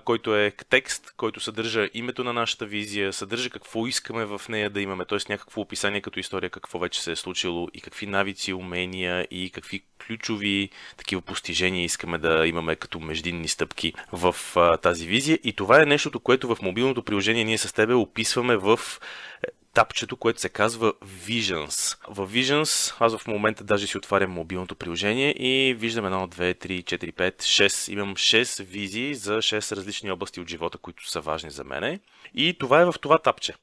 който 0.05 0.35
е 0.35 0.51
текст, 0.69 1.13
който 1.17 1.39
съдържа 1.39 1.89
името 1.93 2.23
на 2.23 2.33
нашата 2.33 2.65
визия, 2.65 3.13
съдържа 3.13 3.49
какво 3.49 3.87
искаме 3.87 4.25
в 4.25 4.41
нея 4.49 4.69
да 4.69 4.81
имаме, 4.81 5.05
т.е. 5.05 5.19
някакво 5.29 5.61
описание 5.61 6.01
като 6.01 6.19
история, 6.19 6.49
какво 6.49 6.79
вече 6.79 7.01
се 7.01 7.11
е 7.11 7.15
случило 7.15 7.67
и 7.73 7.81
какви 7.81 8.05
навици, 8.05 8.53
умения 8.53 9.27
и 9.31 9.49
какви 9.49 9.83
ключови 10.07 10.69
такива 10.97 11.21
постижения 11.21 11.83
искаме 11.83 12.17
да 12.17 12.47
имаме 12.47 12.75
като 12.75 12.99
междинни 12.99 13.47
стъпки 13.47 13.93
в 14.11 14.35
а, 14.55 14.77
тази 14.77 15.07
визия. 15.07 15.39
И 15.43 15.53
това 15.53 15.81
е 15.81 15.85
нещото, 15.85 16.19
което 16.19 16.55
в 16.55 16.61
мобилното 16.61 17.03
приложение 17.03 17.43
ние 17.43 17.57
с 17.57 17.73
тебе 17.73 17.93
описваме 17.93 18.57
в 18.57 18.79
е, 18.79 19.47
тапчето, 19.73 20.17
което 20.17 20.41
се 20.41 20.49
казва 20.49 20.93
Visions. 20.93 21.97
В 22.07 22.27
Visions 22.27 22.95
аз 22.99 23.17
в 23.17 23.27
момента 23.27 23.63
даже 23.63 23.87
си 23.87 23.97
отварям 23.97 24.31
мобилното 24.31 24.75
приложение 24.75 25.29
и 25.31 25.73
виждам 25.73 26.05
1, 26.05 26.27
2, 26.35 26.67
3, 26.67 26.83
4, 26.83 27.13
5, 27.13 27.41
6. 27.41 27.91
Имам 27.91 28.15
6 28.15 28.63
визии 28.63 29.15
за 29.15 29.37
6 29.37 29.75
различни 29.75 30.11
области 30.11 30.39
от 30.39 30.49
живота, 30.49 30.77
които 30.77 31.09
са 31.09 31.21
важни 31.21 31.51
за 31.51 31.63
мене. 31.63 31.99
И 32.33 32.57
това 32.59 32.81
е 32.81 32.85
в 32.85 32.95
това 33.01 33.17
тапче. 33.17 33.53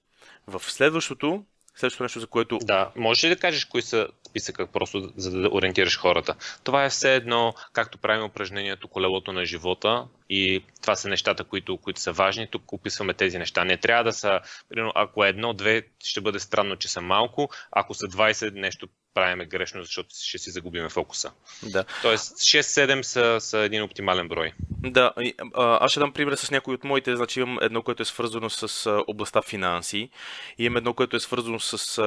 В 0.47 0.63
следващото 0.67 1.45
Следващото 1.75 2.03
нещо, 2.03 2.21
за 2.21 2.27
което... 2.27 2.59
Да, 2.59 2.91
можеш 2.97 3.25
ли 3.25 3.29
да 3.29 3.37
кажеш 3.37 3.65
кои 3.65 3.83
са 3.83 4.09
списъка, 4.31 4.67
просто 4.67 5.13
за 5.17 5.31
да 5.31 5.49
ориентираш 5.53 5.99
хората? 5.99 6.35
Това 6.65 6.85
е 6.85 6.91
все 6.91 7.15
едно, 7.15 7.55
както 7.73 7.99
правим 7.99 8.25
упражнението 8.25 8.89
колелото 8.89 9.33
на 9.33 9.45
живота 9.45 10.07
и 10.29 10.65
това 10.83 10.97
са 10.97 11.09
нещата, 11.09 11.45
които, 11.45 11.77
които 11.77 12.01
са 12.01 12.13
важни. 12.13 12.47
Тук 12.51 12.73
описваме 12.73 13.15
тези 13.15 13.39
неща. 13.39 13.65
Не 13.65 13.77
трябва 13.77 14.05
да 14.05 14.13
са, 14.13 14.41
примерно, 14.69 14.93
ако 14.95 15.25
е 15.25 15.29
едно-две, 15.29 15.83
ще 16.05 16.21
бъде 16.21 16.39
странно, 16.39 16.77
че 16.77 16.89
са 16.89 17.01
малко. 17.01 17.51
Ако 17.73 17.95
са 17.95 18.07
20, 18.07 18.55
нещо 18.55 18.89
правиме 19.15 19.47
грешно, 19.47 19.83
защото 19.83 20.09
ще 20.23 20.39
си 20.39 20.51
загубиме 20.51 20.89
фокуса. 20.89 21.33
Да. 21.63 21.85
Тоест 22.03 22.39
6-7 22.39 23.03
са, 23.03 23.37
са 23.41 23.59
един 23.59 23.83
оптимален 23.83 24.29
брой. 24.29 24.53
Да, 24.69 25.13
аз 25.55 25.91
ще 25.91 26.01
дам 26.01 26.13
пример 26.13 26.35
с 26.35 26.51
някои 26.51 26.75
от 26.75 26.85
моите. 26.85 27.17
Значи 27.17 27.41
имам 27.41 27.59
едно, 27.63 27.83
което 27.83 28.03
е 28.03 28.07
свързано 28.07 28.51
с 28.51 28.91
областта 29.07 29.43
финанси, 29.43 30.11
имам 30.59 30.77
едно, 30.77 30.95
което 30.95 31.17
е 31.17 31.21
свързано 31.21 31.61
с 31.61 32.01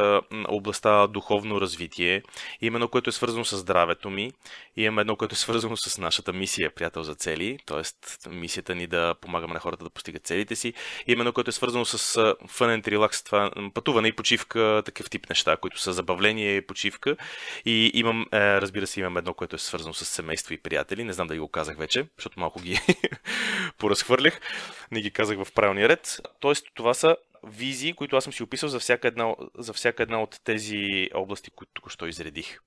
областта 0.48 1.08
духовно 1.08 1.62
развитие, 1.62 2.24
имам 2.62 2.76
едно, 2.76 2.88
което 2.88 3.10
е 3.10 3.14
свързано 3.14 3.46
с 3.46 3.58
здравето 3.58 4.10
ми, 4.10 4.32
имам 4.78 5.00
едно, 5.00 5.16
което 5.16 5.34
е 5.34 5.38
свързано 5.38 5.78
с 5.78 5.98
нашата 5.98 6.34
мисия, 6.34 6.72
приятел 6.76 7.04
за 7.04 7.16
цели, 7.16 7.60
т.е. 7.66 8.30
мисията 8.30 8.76
ни 8.76 8.88
да 8.88 9.16
помагаме 9.22 9.54
на 9.54 9.60
хората 9.60 9.84
да 9.84 9.90
постигат 9.90 10.26
целите 10.26 10.56
си, 10.56 10.74
имам 11.08 11.22
едно, 11.22 11.34
което 11.34 11.50
е 11.50 11.54
свързано 11.54 11.86
с 11.86 11.98
fun 12.28 12.82
and 12.82 12.88
relax, 12.88 13.26
това 13.26 13.52
пътуване 13.74 14.08
и 14.08 14.16
почивка, 14.16 14.82
такъв 14.86 15.10
тип 15.10 15.30
неща, 15.30 15.58
които 15.58 15.82
са 15.82 15.94
забавление, 15.94 16.62
почивка 16.62 16.94
почивка. 17.04 17.24
И 17.66 17.92
имам, 17.94 18.26
е, 18.32 18.62
разбира 18.62 18.88
се, 18.88 19.00
имам 19.00 19.18
едно, 19.18 19.34
което 19.34 19.56
е 19.56 19.60
свързано 19.60 19.94
с 19.94 20.06
семейство 20.06 20.54
и 20.54 20.58
приятели. 20.58 21.04
Не 21.04 21.14
знам 21.14 21.28
да 21.28 21.34
ги 21.34 21.40
го 21.40 21.48
казах 21.48 21.78
вече, 21.78 22.06
защото 22.18 22.40
малко 22.40 22.62
ги 22.62 22.80
поразхвърлях. 23.78 24.40
Не 24.92 25.02
ги 25.02 25.12
казах 25.12 25.44
в 25.44 25.52
правилния 25.52 25.90
ред. 25.90 26.22
Тоест, 26.40 26.68
това 26.74 26.94
са 26.94 27.16
визии, 27.44 27.94
които 27.94 28.16
аз 28.16 28.24
съм 28.24 28.34
си 28.34 28.44
описал 28.44 28.70
за 28.70 28.80
всяка 28.80 29.08
една, 29.08 29.36
за 29.58 29.74
всяка 29.74 30.04
една 30.04 30.22
от 30.22 30.40
тези 30.44 31.10
области, 31.14 31.52
които 31.52 31.72
тук 31.74 31.92
що 31.92 32.08
изредих. 32.08 32.60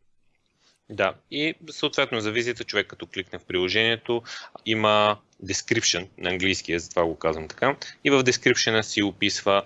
Да, 0.90 1.14
и 1.30 1.54
съответно 1.70 2.20
за 2.20 2.32
визията 2.32 2.64
човек 2.64 2.86
като 2.86 3.06
кликне 3.06 3.38
в 3.38 3.44
приложението 3.44 4.22
има 4.66 5.18
description 5.44 6.08
на 6.18 6.30
английски, 6.30 6.78
затова 6.78 7.04
го 7.04 7.18
казвам 7.18 7.48
така, 7.48 7.76
и 8.04 8.10
в 8.10 8.24
description 8.24 8.82
си 8.82 9.02
описва 9.02 9.62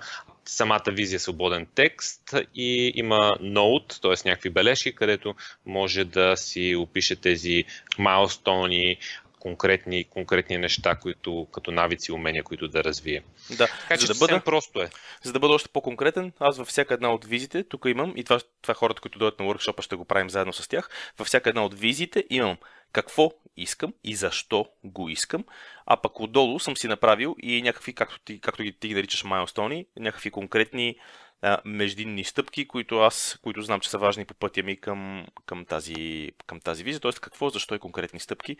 самата 0.50 0.82
визия 0.88 1.16
е 1.16 1.20
свободен 1.20 1.66
текст 1.74 2.34
и 2.54 2.92
има 2.94 3.36
ноут, 3.40 3.98
т.е. 4.02 4.28
някакви 4.28 4.50
бележки, 4.50 4.94
където 4.94 5.34
може 5.66 6.04
да 6.04 6.36
си 6.36 6.76
опише 6.76 7.16
тези 7.16 7.64
майлстони, 7.98 8.98
конкретни, 9.40 10.04
конкретни 10.04 10.58
неща, 10.58 10.94
които, 10.94 11.46
като 11.52 11.70
навици 11.70 12.10
и 12.10 12.14
умения, 12.14 12.42
които 12.42 12.68
да 12.68 12.84
развие. 12.84 13.22
Да, 13.50 13.66
така 13.66 13.96
че 13.96 14.06
за 14.06 14.12
да 14.12 14.18
бъда, 14.18 14.40
просто 14.44 14.82
е. 14.82 14.90
За 15.22 15.32
да 15.32 15.38
бъда 15.38 15.54
още 15.54 15.68
по-конкретен, 15.68 16.32
аз 16.40 16.58
във 16.58 16.68
всяка 16.68 16.94
една 16.94 17.12
от 17.12 17.24
визите, 17.24 17.64
тук 17.64 17.84
имам, 17.86 18.12
и 18.16 18.24
това, 18.24 18.40
това 18.62 18.74
хората, 18.74 19.00
които 19.00 19.18
дойдат 19.18 19.40
на 19.40 19.46
workshop 19.46 19.82
ще 19.82 19.96
го 19.96 20.04
правим 20.04 20.30
заедно 20.30 20.52
с 20.52 20.68
тях, 20.68 20.90
във 21.18 21.26
всяка 21.26 21.48
една 21.48 21.64
от 21.64 21.78
визите 21.78 22.24
имам 22.30 22.56
какво 22.92 23.30
искам 23.56 23.92
и 24.04 24.14
защо 24.14 24.66
го 24.84 25.08
искам, 25.08 25.44
а 25.92 25.96
пък 25.96 26.20
отдолу 26.20 26.58
съм 26.58 26.76
си 26.76 26.88
направил 26.88 27.36
и 27.42 27.62
някакви, 27.62 27.94
както 27.94 28.18
ти, 28.18 28.40
както 28.40 28.62
ти 28.80 28.88
ги 28.88 28.94
наричаш 28.94 29.24
майлстони, 29.24 29.86
някакви 29.96 30.30
конкретни 30.30 30.96
а, 31.42 31.58
междинни 31.64 32.24
стъпки, 32.24 32.68
които 32.68 32.98
аз, 32.98 33.38
които 33.42 33.62
знам, 33.62 33.80
че 33.80 33.90
са 33.90 33.98
важни 33.98 34.24
по 34.24 34.34
пътя 34.34 34.62
ми 34.62 34.80
към, 34.80 35.26
към, 35.46 35.64
тази, 35.64 36.30
към 36.46 36.60
тази 36.60 36.84
визия. 36.84 37.00
Тоест 37.00 37.20
какво, 37.20 37.50
защо 37.50 37.74
и 37.74 37.78
конкретни 37.78 38.20
стъпки. 38.20 38.56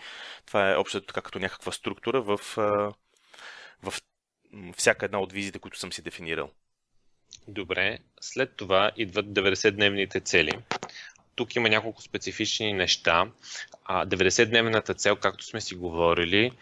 Това 0.46 0.70
е 0.70 0.76
общо 0.76 1.00
така 1.00 1.22
като 1.22 1.38
някаква 1.38 1.72
структура 1.72 2.22
в, 2.22 2.40
в 3.82 3.94
всяка 4.76 5.06
една 5.06 5.20
от 5.20 5.32
визите, 5.32 5.58
които 5.58 5.78
съм 5.78 5.92
си 5.92 6.02
дефинирал. 6.02 6.50
Добре, 7.48 7.98
след 8.20 8.56
това 8.56 8.90
идват 8.96 9.26
90-дневните 9.26 10.24
цели. 10.24 10.52
Тук 11.40 11.56
има 11.56 11.68
няколко 11.68 12.02
специфични 12.02 12.72
неща. 12.72 13.26
90-дневната 13.88 14.96
цел, 14.96 15.16
както 15.16 15.44
сме 15.44 15.60
си 15.60 15.74
говорили, 15.74 16.52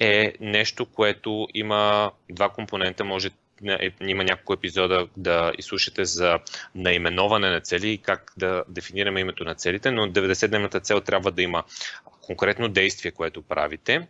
е 0.00 0.32
нещо, 0.40 0.86
което 0.86 1.48
има 1.54 2.10
два 2.30 2.48
компонента. 2.48 3.04
Може 3.04 3.30
е, 3.68 3.90
има 4.00 4.24
няколко 4.24 4.52
епизода 4.52 5.08
да 5.16 5.52
изслушате 5.58 6.04
за 6.04 6.38
наименоване 6.74 7.50
на 7.50 7.60
цели 7.60 7.90
и 7.90 7.98
как 7.98 8.32
да 8.36 8.64
дефинираме 8.68 9.20
името 9.20 9.44
на 9.44 9.54
целите, 9.54 9.90
но 9.90 10.06
90-дневната 10.06 10.82
цел 10.82 11.00
трябва 11.00 11.30
да 11.30 11.42
има 11.42 11.64
конкретно 12.20 12.68
действие, 12.68 13.10
което 13.10 13.42
правите 13.42 14.08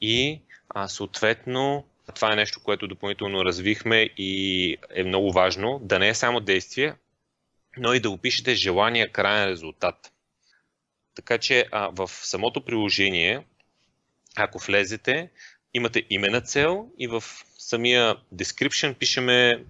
и 0.00 0.40
съответно 0.86 1.84
това 2.14 2.32
е 2.32 2.36
нещо, 2.36 2.60
което 2.62 2.88
допълнително 2.88 3.44
развихме 3.44 4.08
и 4.16 4.76
е 4.94 5.04
много 5.04 5.32
важно, 5.32 5.80
да 5.82 5.98
не 5.98 6.08
е 6.08 6.14
само 6.14 6.40
действие, 6.40 6.94
но 7.76 7.94
и 7.94 8.00
да 8.00 8.10
опишете 8.10 8.54
желания 8.54 9.12
крайен 9.12 9.48
резултат. 9.48 10.12
Така 11.14 11.38
че 11.38 11.66
а, 11.72 11.90
в 11.92 12.08
самото 12.08 12.64
приложение, 12.64 13.44
ако 14.36 14.58
влезете, 14.58 15.30
имате 15.74 16.06
имена 16.10 16.40
цел 16.40 16.88
и 16.98 17.06
в 17.06 17.24
самия 17.58 18.16
description 18.34 18.94
пишеме 18.94 19.64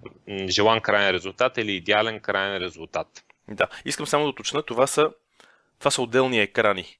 желан 0.48 0.80
крайен 0.80 1.10
резултат 1.10 1.58
или 1.58 1.72
идеален 1.72 2.20
крайен 2.20 2.62
резултат. 2.62 3.24
Да, 3.48 3.66
искам 3.84 4.06
само 4.06 4.24
да 4.24 4.30
уточна, 4.30 4.62
това 4.62 4.86
са, 4.86 5.10
това 5.78 5.90
са 5.90 6.02
отделни 6.02 6.40
екрани. 6.40 6.96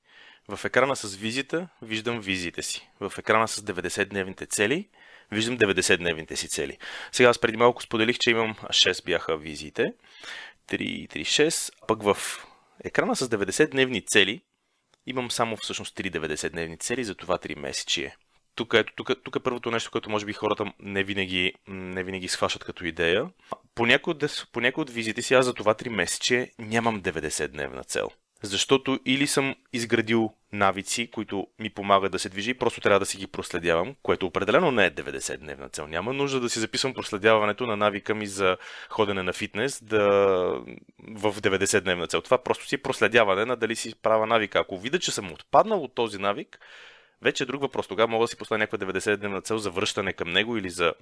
В 0.49 0.65
екрана 0.65 0.97
с 0.97 1.17
визита 1.17 1.69
виждам 1.83 2.21
визите 2.21 2.63
си. 2.63 2.89
В 3.01 3.13
екрана 3.19 3.49
с 3.49 3.61
90-дневните 3.61 4.49
цели 4.49 4.89
виждам 5.33 5.59
90-дневните 5.59 6.35
си 6.35 6.49
цели. 6.49 6.79
Сега 7.13 7.29
аз 7.29 7.39
преди 7.39 7.57
малко 7.57 7.83
споделих, 7.83 8.19
че 8.19 8.31
имам 8.31 8.55
6 8.55 9.05
бяха 9.05 9.37
визиите. 9.37 9.93
3, 10.71 11.09
3, 11.09 11.21
6. 11.21 11.73
Пък 11.87 12.03
в 12.03 12.17
екрана 12.85 13.17
с 13.17 13.29
90-дневни 13.29 14.07
цели 14.07 14.41
имам 15.07 15.31
само 15.31 15.57
всъщност 15.57 15.97
3 15.97 16.19
90-дневни 16.19 16.81
цели 16.81 17.05
за 17.05 17.15
това 17.15 17.39
3 17.39 17.59
месечие. 17.59 18.17
Тук, 18.55 18.75
ето, 18.75 18.93
тук, 18.97 19.11
тук 19.25 19.37
е 19.37 19.41
първото 19.41 19.71
нещо, 19.71 19.91
което 19.91 20.11
може 20.11 20.27
би 20.27 20.33
хората 20.33 20.73
не 20.79 21.05
винаги, 21.05 21.53
не 21.69 22.05
винаги 22.05 22.29
схващат 22.29 22.65
като 22.65 22.85
идея. 22.85 23.31
По 23.75 23.87
някои 23.87 24.11
от, 24.11 24.47
по 24.53 24.61
някои 24.61 24.83
от 24.83 24.91
визите 24.91 25.23
си 25.23 25.35
аз 25.35 25.45
за 25.45 25.55
това 25.55 25.75
3 25.75 25.89
месече 25.89 26.51
нямам 26.59 27.03
90-дневна 27.03 27.87
цел. 27.87 28.11
Защото 28.43 29.01
или 29.05 29.27
съм 29.27 29.55
изградил 29.73 30.33
навици, 30.53 31.11
които 31.11 31.47
ми 31.59 31.71
помагат 31.71 32.13
да 32.13 32.19
се 32.19 32.29
движи, 32.29 32.55
просто 32.55 32.81
трябва 32.81 33.01
да 33.01 33.07
си 33.07 33.17
ги 33.17 33.27
проследявам, 33.27 33.95
което 34.03 34.27
определено 34.27 34.71
не 34.71 34.87
е 34.87 34.91
90-дневна 34.91 35.73
цел. 35.73 35.87
Няма 35.87 36.13
нужда 36.13 36.41
да 36.41 36.51
си 36.51 36.59
записвам 36.59 36.95
проследяването 36.95 37.67
на 37.67 37.77
навика 37.77 38.15
ми 38.15 38.27
за 38.27 38.57
ходене 38.89 39.23
на 39.23 39.33
фитнес 39.33 39.85
да... 39.85 40.01
в 41.09 41.35
90-дневна 41.35 42.09
цел. 42.09 42.21
Това 42.21 42.39
просто 42.39 42.69
си 42.69 42.79
проследяване 42.79 43.45
на 43.45 43.57
дали 43.57 43.77
си 43.77 43.95
права 44.03 44.27
навика. 44.27 44.59
Ако 44.59 44.79
видя, 44.79 44.99
че 44.99 45.11
съм 45.11 45.33
отпаднал 45.33 45.83
от 45.83 45.95
този 45.95 46.19
навик, 46.19 46.59
вече 47.23 47.43
е 47.43 47.47
друг 47.47 47.63
въпрос. 47.63 47.89
Тогава 47.89 48.09
мога 48.09 48.25
да 48.25 48.29
си 48.29 48.37
поставя 48.37 48.59
някаква 48.59 48.87
90-дневна 48.87 49.45
цел 49.45 49.59
за 49.59 49.71
връщане 49.71 50.13
към 50.13 50.33
него 50.33 50.57
или 50.57 50.71
за 50.71 50.95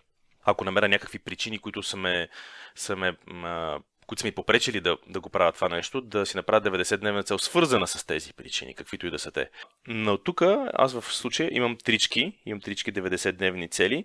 ако 0.45 0.65
намеря 0.65 0.89
някакви 0.89 1.19
причини, 1.19 1.59
които 1.59 1.83
са 1.83 1.97
ме, 1.97 2.29
са 2.75 2.97
ме 2.97 3.17
а, 3.45 3.79
които 4.09 4.21
са 4.21 4.27
ми 4.27 4.33
попречили 4.33 4.81
да, 4.81 4.97
да 5.07 5.21
го 5.21 5.31
правя 5.31 5.53
това 5.53 5.69
нещо, 5.69 6.01
да 6.01 6.27
си 6.27 6.37
направят 6.37 6.65
90-дневна 6.65 7.25
цел, 7.25 7.39
свързана 7.39 7.87
с 7.87 8.07
тези 8.07 8.33
причини, 8.33 8.75
каквито 8.75 9.07
и 9.07 9.11
да 9.11 9.19
са 9.19 9.31
те. 9.31 9.51
Но 9.87 10.19
тук 10.19 10.43
аз 10.73 10.93
в 11.01 11.15
случая 11.15 11.51
имам 11.53 11.77
трички, 11.85 12.33
имам 12.47 12.61
трички 12.61 12.93
90-дневни 12.93 13.71
цели 13.71 14.05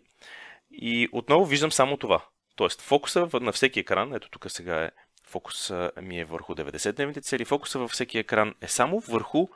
и 0.71 1.09
отново 1.11 1.45
виждам 1.45 1.71
само 1.71 1.97
това. 1.97 2.25
Тоест 2.55 2.81
фокуса 2.81 3.29
на 3.33 3.51
всеки 3.51 3.79
екран, 3.79 4.13
ето 4.13 4.29
тук 4.29 4.45
сега 4.47 4.83
е 4.83 4.91
фокус 5.27 5.71
ми 6.01 6.19
е 6.19 6.25
върху 6.25 6.55
90-дневните 6.55 7.21
цели, 7.21 7.45
фокуса 7.45 7.79
във 7.79 7.91
всеки 7.91 8.17
екран 8.17 8.53
е 8.61 8.67
само 8.67 8.99
върху 8.99 9.47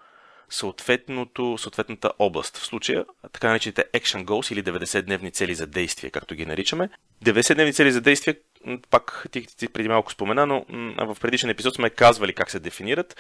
съответната 0.50 2.12
област. 2.20 2.58
В 2.58 2.66
случая, 2.66 3.06
така 3.32 3.48
наречените 3.48 3.86
Action 3.94 4.26
Goals 4.26 4.54
или 4.54 4.64
90-дневни 4.64 5.34
цели 5.34 5.56
за 5.56 5.68
действие, 5.68 6.10
както 6.10 6.36
ги 6.36 6.46
наричаме. 6.46 6.90
90-дневни 7.26 7.74
цели 7.74 7.92
за 7.92 8.02
действие, 8.02 8.36
пак 8.90 9.28
ти, 9.32 9.58
ти 9.58 9.68
преди 9.68 9.90
малко 9.90 10.12
спомена, 10.12 10.46
но 10.46 10.66
в 10.98 11.18
предишен 11.22 11.50
епизод 11.50 11.76
сме 11.76 11.90
казвали 11.90 12.34
как 12.34 12.52
се 12.52 12.60
дефинират. 12.60 13.18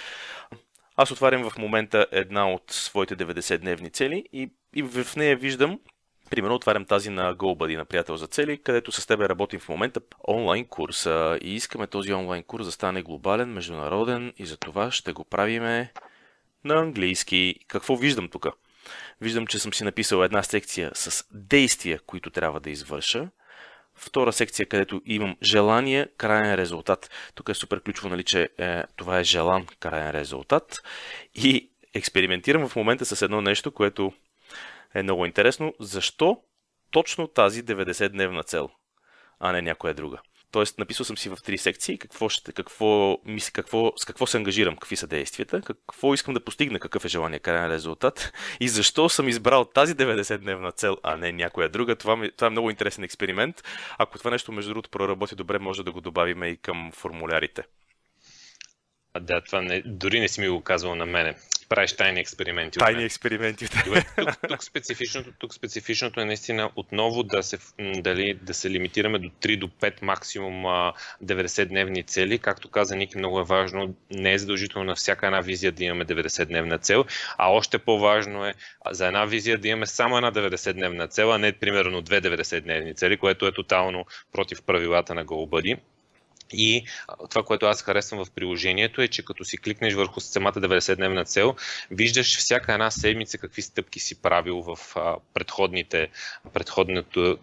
Аз 0.95 1.11
отварям 1.11 1.49
в 1.49 1.57
момента 1.57 2.07
една 2.11 2.51
от 2.51 2.63
своите 2.71 3.17
90-дневни 3.17 3.93
цели 3.93 4.23
и, 4.33 4.49
и 4.75 4.83
в 4.83 5.15
нея 5.15 5.35
виждам 5.35 5.79
Примерно 6.29 6.55
отварям 6.55 6.85
тази 6.85 7.09
на 7.09 7.35
GoBuddy, 7.35 7.77
на 7.77 7.85
приятел 7.85 8.17
за 8.17 8.27
цели, 8.27 8.57
където 8.63 8.91
с 8.91 9.05
тебе 9.05 9.29
работим 9.29 9.59
в 9.59 9.69
момента 9.69 10.01
онлайн 10.27 10.65
курс 10.65 11.05
и 11.41 11.55
искаме 11.55 11.87
този 11.87 12.13
онлайн 12.13 12.43
курс 12.43 12.65
да 12.65 12.71
стане 12.71 13.01
глобален, 13.01 13.53
международен 13.53 14.33
и 14.37 14.45
за 14.45 14.57
това 14.57 14.91
ще 14.91 15.13
го 15.13 15.23
правиме 15.23 15.93
на 16.63 16.75
английски. 16.75 17.55
Какво 17.67 17.95
виждам 17.95 18.29
тук? 18.29 18.47
Виждам, 19.21 19.47
че 19.47 19.59
съм 19.59 19.73
си 19.73 19.83
написал 19.83 20.23
една 20.23 20.43
секция 20.43 20.91
с 20.93 21.25
действия, 21.31 21.99
които 22.05 22.29
трябва 22.29 22.59
да 22.59 22.69
извърша. 22.69 23.29
Втора 23.97 24.33
секция, 24.33 24.65
където 24.65 25.01
имам 25.05 25.37
желание, 25.43 26.07
крайен 26.17 26.55
резултат. 26.55 27.09
Тук 27.35 27.49
е 27.49 27.53
супер 27.53 27.81
ключово, 27.81 28.09
нали, 28.09 28.23
че 28.23 28.49
е, 28.57 28.83
това 28.95 29.19
е 29.19 29.23
желан 29.23 29.65
крайен 29.79 30.11
резултат. 30.11 30.81
И 31.35 31.69
експериментирам 31.93 32.67
в 32.67 32.75
момента 32.75 33.05
с 33.05 33.21
едно 33.21 33.41
нещо, 33.41 33.71
което 33.71 34.13
е 34.95 35.03
много 35.03 35.25
интересно. 35.25 35.73
Защо 35.79 36.41
точно 36.91 37.27
тази 37.27 37.63
90-дневна 37.63 38.45
цел, 38.45 38.69
а 39.39 39.51
не 39.51 39.61
някоя 39.61 39.93
друга? 39.93 40.19
Тоест, 40.51 40.79
написал 40.79 41.05
съм 41.05 41.17
си 41.17 41.29
в 41.29 41.37
три 41.43 41.57
секции 41.57 41.97
какво 41.97 42.29
ще, 42.29 42.51
какво, 42.51 43.17
мисля, 43.25 43.51
какво, 43.51 43.93
с 43.97 44.05
какво 44.05 44.27
се 44.27 44.37
ангажирам, 44.37 44.75
какви 44.75 44.95
са 44.95 45.07
действията, 45.07 45.61
какво 45.61 46.13
искам 46.13 46.33
да 46.33 46.43
постигна, 46.43 46.79
какъв 46.79 47.05
е 47.05 47.07
желания 47.07 47.39
крайен 47.39 47.71
резултат 47.71 48.31
и 48.59 48.69
защо 48.69 49.09
съм 49.09 49.27
избрал 49.27 49.65
тази 49.65 49.95
90-дневна 49.95 50.75
цел, 50.75 50.97
а 51.03 51.17
не 51.17 51.31
някоя 51.31 51.69
друга. 51.69 51.95
Това, 51.95 52.15
ми, 52.15 52.31
това 52.31 52.47
е 52.47 52.49
много 52.49 52.69
интересен 52.69 53.03
експеримент. 53.03 53.63
Ако 53.97 54.17
това 54.17 54.31
нещо, 54.31 54.51
между 54.51 54.69
другото, 54.69 54.89
проработи 54.89 55.35
добре, 55.35 55.59
може 55.59 55.83
да 55.83 55.91
го 55.91 56.01
добавим 56.01 56.43
и 56.43 56.57
към 56.57 56.91
формулярите. 56.93 57.63
Да, 59.21 59.41
това 59.41 59.61
не, 59.61 59.81
дори 59.85 60.19
не 60.19 60.27
си 60.27 60.41
ми 60.41 60.49
го 60.49 60.61
казвал 60.61 60.95
на 60.95 61.05
мене 61.05 61.35
правиш 61.69 61.93
тайни 61.93 62.19
експерименти. 62.19 62.79
Тайни 62.79 63.03
експерименти. 63.03 63.67
Тук, 63.69 64.39
тук, 64.49 64.63
специфичното, 64.63 65.31
тук 65.39 65.53
специфичното 65.53 66.21
е 66.21 66.25
наистина 66.25 66.71
отново 66.75 67.23
да 67.23 67.43
се, 67.43 67.57
дали, 67.79 68.33
да 68.33 68.53
се 68.53 68.69
лимитираме 68.69 69.19
до 69.19 69.29
3 69.29 69.59
до 69.59 69.67
5 69.67 69.93
максимум 70.01 70.53
90-дневни 71.23 72.07
цели. 72.07 72.39
Както 72.39 72.69
каза 72.69 72.95
Ники, 72.95 73.17
много 73.17 73.39
е 73.39 73.43
важно, 73.43 73.95
не 74.11 74.33
е 74.33 74.39
задължително 74.39 74.85
на 74.85 74.95
всяка 74.95 75.25
една 75.25 75.41
визия 75.41 75.71
да 75.71 75.83
имаме 75.83 76.05
90-дневна 76.05 76.81
цел, 76.81 77.05
а 77.37 77.51
още 77.51 77.77
по-важно 77.77 78.45
е 78.45 78.53
за 78.91 79.07
една 79.07 79.25
визия 79.25 79.57
да 79.57 79.67
имаме 79.67 79.85
само 79.85 80.17
една 80.17 80.31
90-дневна 80.31 81.09
цел, 81.09 81.33
а 81.33 81.37
не 81.37 81.51
примерно 81.51 82.01
две 82.01 82.21
90-дневни 82.21 82.95
цели, 82.95 83.17
което 83.17 83.47
е 83.47 83.51
тотално 83.51 84.05
против 84.31 84.61
правилата 84.61 85.15
на 85.15 85.25
GoBuddy. 85.25 85.77
И 86.53 86.83
това, 87.29 87.43
което 87.43 87.65
аз 87.65 87.81
харесвам 87.81 88.25
в 88.25 88.31
приложението 88.31 89.01
е, 89.01 89.07
че 89.07 89.25
като 89.25 89.45
си 89.45 89.57
кликнеш 89.57 89.93
върху 89.93 90.19
самата 90.19 90.53
90-дневна 90.53 91.25
цел, 91.25 91.55
виждаш 91.91 92.37
всяка 92.37 92.73
една 92.73 92.91
седмица 92.91 93.37
какви 93.37 93.61
стъпки 93.61 93.99
си 93.99 94.21
правил 94.21 94.61
в 94.61 94.77
предходните, 95.33 96.09
предходното 96.53 97.37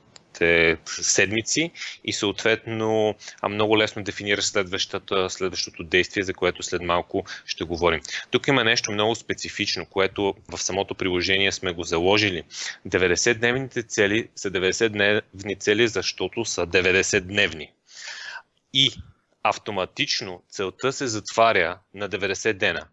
седмици 0.87 1.70
и 2.05 2.12
съответно 2.12 3.14
много 3.48 3.78
лесно 3.78 4.02
дефинираш 4.02 4.44
следващото, 4.44 5.31
следващото 5.31 5.85
действие, 5.85 6.22
за 6.22 6.35
което 6.35 6.62
след 6.62 6.83
малко 6.83 7.24
ще 7.46 7.64
говорим. 7.64 8.00
Тук 8.31 8.48
има 8.48 8.64
нещо 8.64 8.92
много 8.92 9.14
специфично, 9.14 9.87
което 9.87 10.35
в 10.48 10.59
самото 10.59 10.94
приложение 10.94 11.52
сме 11.52 11.72
го 11.72 11.83
заложили. 11.83 12.42
90-дневните 12.88 13.88
цели 13.88 14.28
са 14.37 14.50
90-дневни 14.50 15.59
цели, 15.59 15.88
защото 15.88 16.44
са 16.44 16.66
90-дневни 16.66 17.68
и 18.74 18.90
автоматично 19.42 20.42
целта 20.48 20.92
се 20.92 21.06
затваря 21.06 21.78
на 21.94 22.08
90 22.08 22.52
дена. 22.52 22.87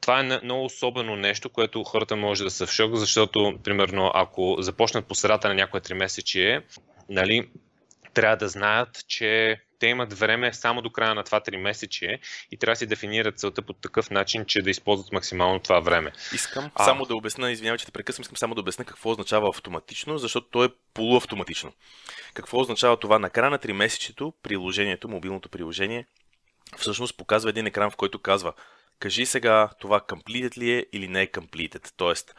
Това 0.00 0.20
е 0.20 0.40
много 0.44 0.64
особено 0.64 1.16
нещо, 1.16 1.50
което 1.50 1.84
хората 1.84 2.16
може 2.16 2.44
да 2.44 2.50
са 2.50 2.66
в 2.66 2.72
шок, 2.72 2.96
защото, 2.96 3.58
примерно, 3.64 4.10
ако 4.14 4.56
започнат 4.60 5.06
по 5.06 5.14
средата 5.14 5.48
на 5.48 5.54
някое 5.54 5.80
3 5.80 5.94
месечие, 5.94 6.62
нали, 7.08 7.50
трябва 8.14 8.36
да 8.36 8.48
знаят, 8.48 9.04
че 9.08 9.60
те 9.78 9.86
имат 9.86 10.12
време 10.12 10.52
само 10.52 10.82
до 10.82 10.90
края 10.90 11.14
на 11.14 11.24
това 11.24 11.40
3 11.40 11.56
месече 11.56 12.18
и 12.50 12.56
трябва 12.56 12.72
да 12.72 12.76
си 12.76 12.86
дефинират 12.86 13.38
целта 13.38 13.62
по 13.62 13.72
такъв 13.72 14.10
начин, 14.10 14.44
че 14.44 14.62
да 14.62 14.70
използват 14.70 15.12
максимално 15.12 15.60
това 15.60 15.80
време. 15.80 16.12
Искам 16.34 16.70
а... 16.74 16.84
само 16.84 17.04
да 17.04 17.16
обясна, 17.16 17.50
извинявай, 17.50 17.78
че 17.78 17.86
те 17.86 17.92
прекъсвам, 17.92 18.22
искам 18.22 18.36
само 18.36 18.54
да 18.54 18.60
обясна 18.60 18.84
какво 18.84 19.10
означава 19.10 19.48
автоматично, 19.48 20.18
защото 20.18 20.48
то 20.50 20.64
е 20.64 20.68
полуавтоматично. 20.94 21.72
Какво 22.34 22.60
означава 22.60 22.96
това? 22.96 23.18
На 23.18 23.30
края 23.30 23.50
на 23.50 23.58
3 23.58 23.72
месечето 23.72 24.32
приложението, 24.42 25.08
мобилното 25.08 25.48
приложение, 25.48 26.06
всъщност 26.76 27.16
показва 27.16 27.50
един 27.50 27.66
екран, 27.66 27.90
в 27.90 27.96
който 27.96 28.18
казва 28.18 28.52
кажи 28.98 29.26
сега 29.26 29.68
това 29.80 30.00
completed 30.00 30.58
ли 30.58 30.72
е 30.72 30.86
или 30.92 31.08
не 31.08 31.22
е 31.22 31.26
completed. 31.26 31.92
Тоест, 31.96 32.34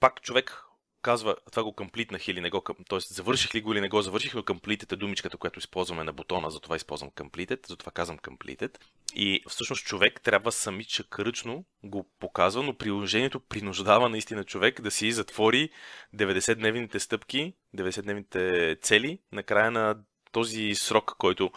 пак 0.00 0.22
човек 0.22 0.64
казва 1.04 1.36
това 1.50 1.62
го 1.62 1.72
комплитнах 1.72 2.28
или 2.28 2.40
не 2.40 2.50
го, 2.50 2.62
т.е. 2.88 2.98
завърших 3.00 3.54
ли 3.54 3.60
го 3.60 3.72
или 3.72 3.80
не 3.80 3.88
го 3.88 4.02
завърших, 4.02 4.34
но 4.34 4.42
completed 4.42 4.92
е 4.92 4.96
думичката, 4.96 5.36
която 5.36 5.58
използваме 5.58 6.04
на 6.04 6.12
бутона, 6.12 6.50
затова 6.50 6.76
използвам 6.76 7.10
completed, 7.10 7.68
затова 7.68 7.92
казвам 7.92 8.18
completed. 8.18 8.78
И 9.14 9.42
всъщност 9.48 9.86
човек 9.86 10.20
трябва 10.22 10.52
самичък 10.52 11.18
ръчно 11.18 11.64
го 11.84 12.10
показва, 12.20 12.62
но 12.62 12.74
приложението 12.74 13.40
принуждава 13.40 14.08
наистина 14.08 14.44
човек 14.44 14.80
да 14.80 14.90
си 14.90 15.12
затвори 15.12 15.70
90-дневните 16.16 16.98
стъпки, 16.98 17.54
90-дневните 17.76 18.80
цели 18.82 19.18
на 19.32 19.42
края 19.42 19.70
на 19.70 19.96
този 20.32 20.74
срок, 20.74 21.14
който, 21.18 21.50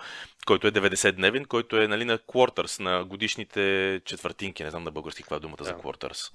който 0.45 0.67
е 0.67 0.71
90-дневен, 0.71 1.47
който 1.47 1.77
е 1.77 1.87
нали, 1.87 2.05
на 2.05 2.17
quarters, 2.17 2.79
на 2.79 3.05
годишните 3.05 4.01
четвъртинки. 4.05 4.63
Не 4.63 4.69
знам 4.69 4.83
на 4.83 4.91
български 4.91 5.23
каква 5.23 5.37
е 5.37 5.39
думата 5.39 5.57
да. 5.57 5.63
за 5.63 5.73
quarters. 5.73 6.31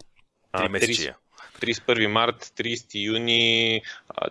Три 0.59 0.69
месечия. 0.69 1.17
31 1.61 2.07
март, 2.07 2.45
30 2.45 3.05
юни, 3.07 3.83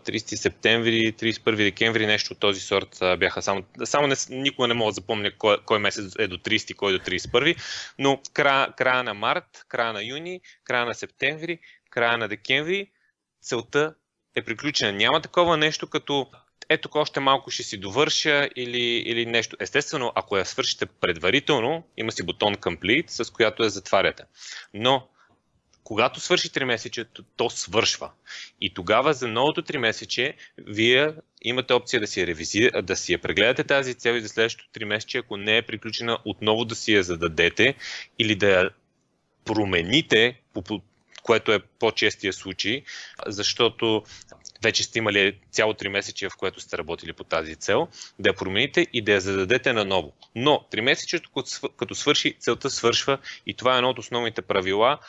30 0.05 0.35
септември, 0.35 1.13
31 1.13 1.55
декември, 1.55 2.05
нещо 2.05 2.33
от 2.33 2.39
този 2.39 2.59
сорт 2.59 2.97
бяха 3.19 3.41
само. 3.41 3.63
Само 3.83 4.07
не, 4.07 4.15
никога 4.29 4.67
не 4.67 4.73
мога 4.73 4.91
да 4.91 4.95
запомня 4.95 5.31
кой, 5.37 5.57
кой 5.65 5.79
месец 5.79 6.15
е 6.19 6.27
до 6.27 6.37
30, 6.37 6.75
кой 6.75 6.93
е 6.93 6.97
до 6.97 7.03
31, 7.03 7.57
но 7.99 8.21
края, 8.33 8.73
края 8.77 9.03
на 9.03 9.13
март, 9.13 9.65
края 9.67 9.93
на 9.93 10.03
юни, 10.03 10.41
края 10.63 10.85
на 10.85 10.93
септември, 10.93 11.59
края 11.89 12.17
на 12.17 12.27
декември, 12.27 12.91
целта 13.41 13.93
е 14.35 14.41
приключена. 14.41 14.91
Няма 14.91 15.21
такова 15.21 15.57
нещо 15.57 15.87
като 15.87 16.27
ето 16.69 16.89
още 16.93 17.19
малко 17.19 17.51
ще 17.51 17.63
си 17.63 17.77
довърша 17.77 18.49
или, 18.55 18.83
или 18.83 19.25
нещо. 19.25 19.57
Естествено, 19.59 20.11
ако 20.15 20.37
я 20.37 20.45
свършите 20.45 20.85
предварително, 20.85 21.83
има 21.97 22.11
си 22.11 22.23
бутон 22.23 22.55
Complete, 22.55 23.09
с 23.09 23.31
която 23.31 23.63
я 23.63 23.69
затваряте. 23.69 24.23
Но 24.73 25.07
когато 25.91 26.19
свърши 26.19 26.49
3 26.49 26.63
месече, 26.63 27.05
то 27.35 27.49
свършва. 27.49 28.11
И 28.61 28.73
тогава 28.73 29.13
за 29.13 29.27
новото 29.27 29.61
3 29.61 29.77
месече 29.77 30.33
вие 30.57 31.13
имате 31.41 31.73
опция 31.73 31.99
да 31.99 32.07
си 32.07 32.21
я 32.21 32.27
ревизира, 32.27 32.81
да 32.81 32.95
си 32.95 33.13
я 33.13 33.21
прегледате 33.21 33.63
тази 33.63 33.93
цел 33.93 34.13
и 34.13 34.21
за 34.21 34.29
следващото 34.29 34.79
3 34.79 34.83
месече, 34.85 35.17
ако 35.17 35.37
не 35.37 35.57
е 35.57 35.61
приключена, 35.61 36.17
отново 36.25 36.65
да 36.65 36.75
си 36.75 36.93
я 36.93 37.03
зададете 37.03 37.75
или 38.19 38.35
да 38.35 38.49
я 38.49 38.69
промените, 39.45 40.41
което 41.23 41.51
е 41.51 41.59
по-честия 41.59 42.33
случай, 42.33 42.83
защото 43.27 44.03
вече 44.63 44.83
сте 44.83 44.99
имали 44.99 45.37
цяло 45.51 45.73
3 45.73 45.87
месече, 45.87 46.29
в 46.29 46.37
което 46.37 46.59
сте 46.59 46.77
работили 46.77 47.13
по 47.13 47.23
тази 47.23 47.55
цел, 47.55 47.87
да 48.19 48.29
я 48.29 48.35
промените 48.35 48.87
и 48.93 49.01
да 49.01 49.11
я 49.11 49.21
зададете 49.21 49.73
наново. 49.73 50.13
Но 50.35 50.65
3 50.71 50.81
месечето, 50.81 51.29
като 51.77 51.95
свърши, 51.95 52.35
целта 52.39 52.69
свършва 52.69 53.17
и 53.45 53.53
това 53.53 53.73
е 53.73 53.77
едно 53.77 53.89
от 53.89 53.99
основните 53.99 54.41
правила. 54.41 54.99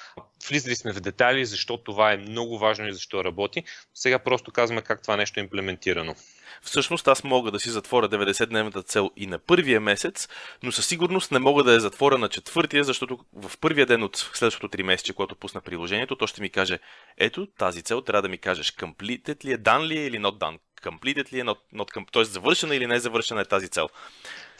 Влизали 0.49 0.77
сме 0.77 0.93
в 0.93 1.01
детайли, 1.01 1.45
защо 1.45 1.79
това 1.79 2.13
е 2.13 2.17
много 2.17 2.59
важно 2.59 2.89
и 2.89 2.93
защо 2.93 3.25
работи. 3.25 3.65
Сега 3.95 4.19
просто 4.19 4.53
казваме 4.53 4.83
как 4.83 5.03
това 5.03 5.17
нещо 5.17 5.41
е 5.41 5.43
имплементирано. 5.43 6.15
Всъщност 6.63 7.09
аз 7.09 7.25
мога 7.25 7.51
да 7.51 7.61
си 7.61 7.71
затворя 7.71 8.09
90-дневната 8.09 8.85
цел 8.85 9.11
и 9.17 9.27
на 9.27 9.39
първия 9.39 9.81
месец, 9.81 10.29
но 10.63 10.73
със 10.73 10.87
сигурност 10.87 11.31
не 11.31 11.39
мога 11.39 11.65
да 11.65 11.73
я 11.73 11.81
затворя 11.81 12.19
на 12.19 12.29
четвъртия, 12.29 12.85
защото 12.85 13.19
в 13.33 13.59
първия 13.59 13.87
ден 13.87 14.03
от 14.03 14.17
следващото 14.17 14.77
3 14.77 14.83
месеца, 14.83 15.13
когато 15.13 15.37
пусна 15.37 15.61
приложението, 15.61 16.17
то 16.17 16.27
ще 16.27 16.41
ми 16.41 16.51
каже, 16.51 16.79
ето 17.19 17.47
тази 17.47 17.83
цел 17.83 18.01
трябва 18.01 18.23
да 18.23 18.29
ми 18.29 18.39
кажеш 18.39 18.73
completed 18.73 19.45
ли 19.45 19.53
е, 19.53 19.57
дан 19.57 19.85
ли 19.85 19.99
е 19.99 20.07
или 20.07 20.19
not 20.19 20.39
done. 20.39 20.59
Completed 20.83 21.33
ли 21.33 21.41
е, 21.41 21.45
not, 21.45 21.59
not 21.75 22.13
т.е. 22.13 22.25
завършена 22.25 22.77
или 22.77 22.87
не 22.87 23.01
завършена 23.01 23.41
е 23.41 23.45
тази 23.45 23.69
цел. 23.69 23.89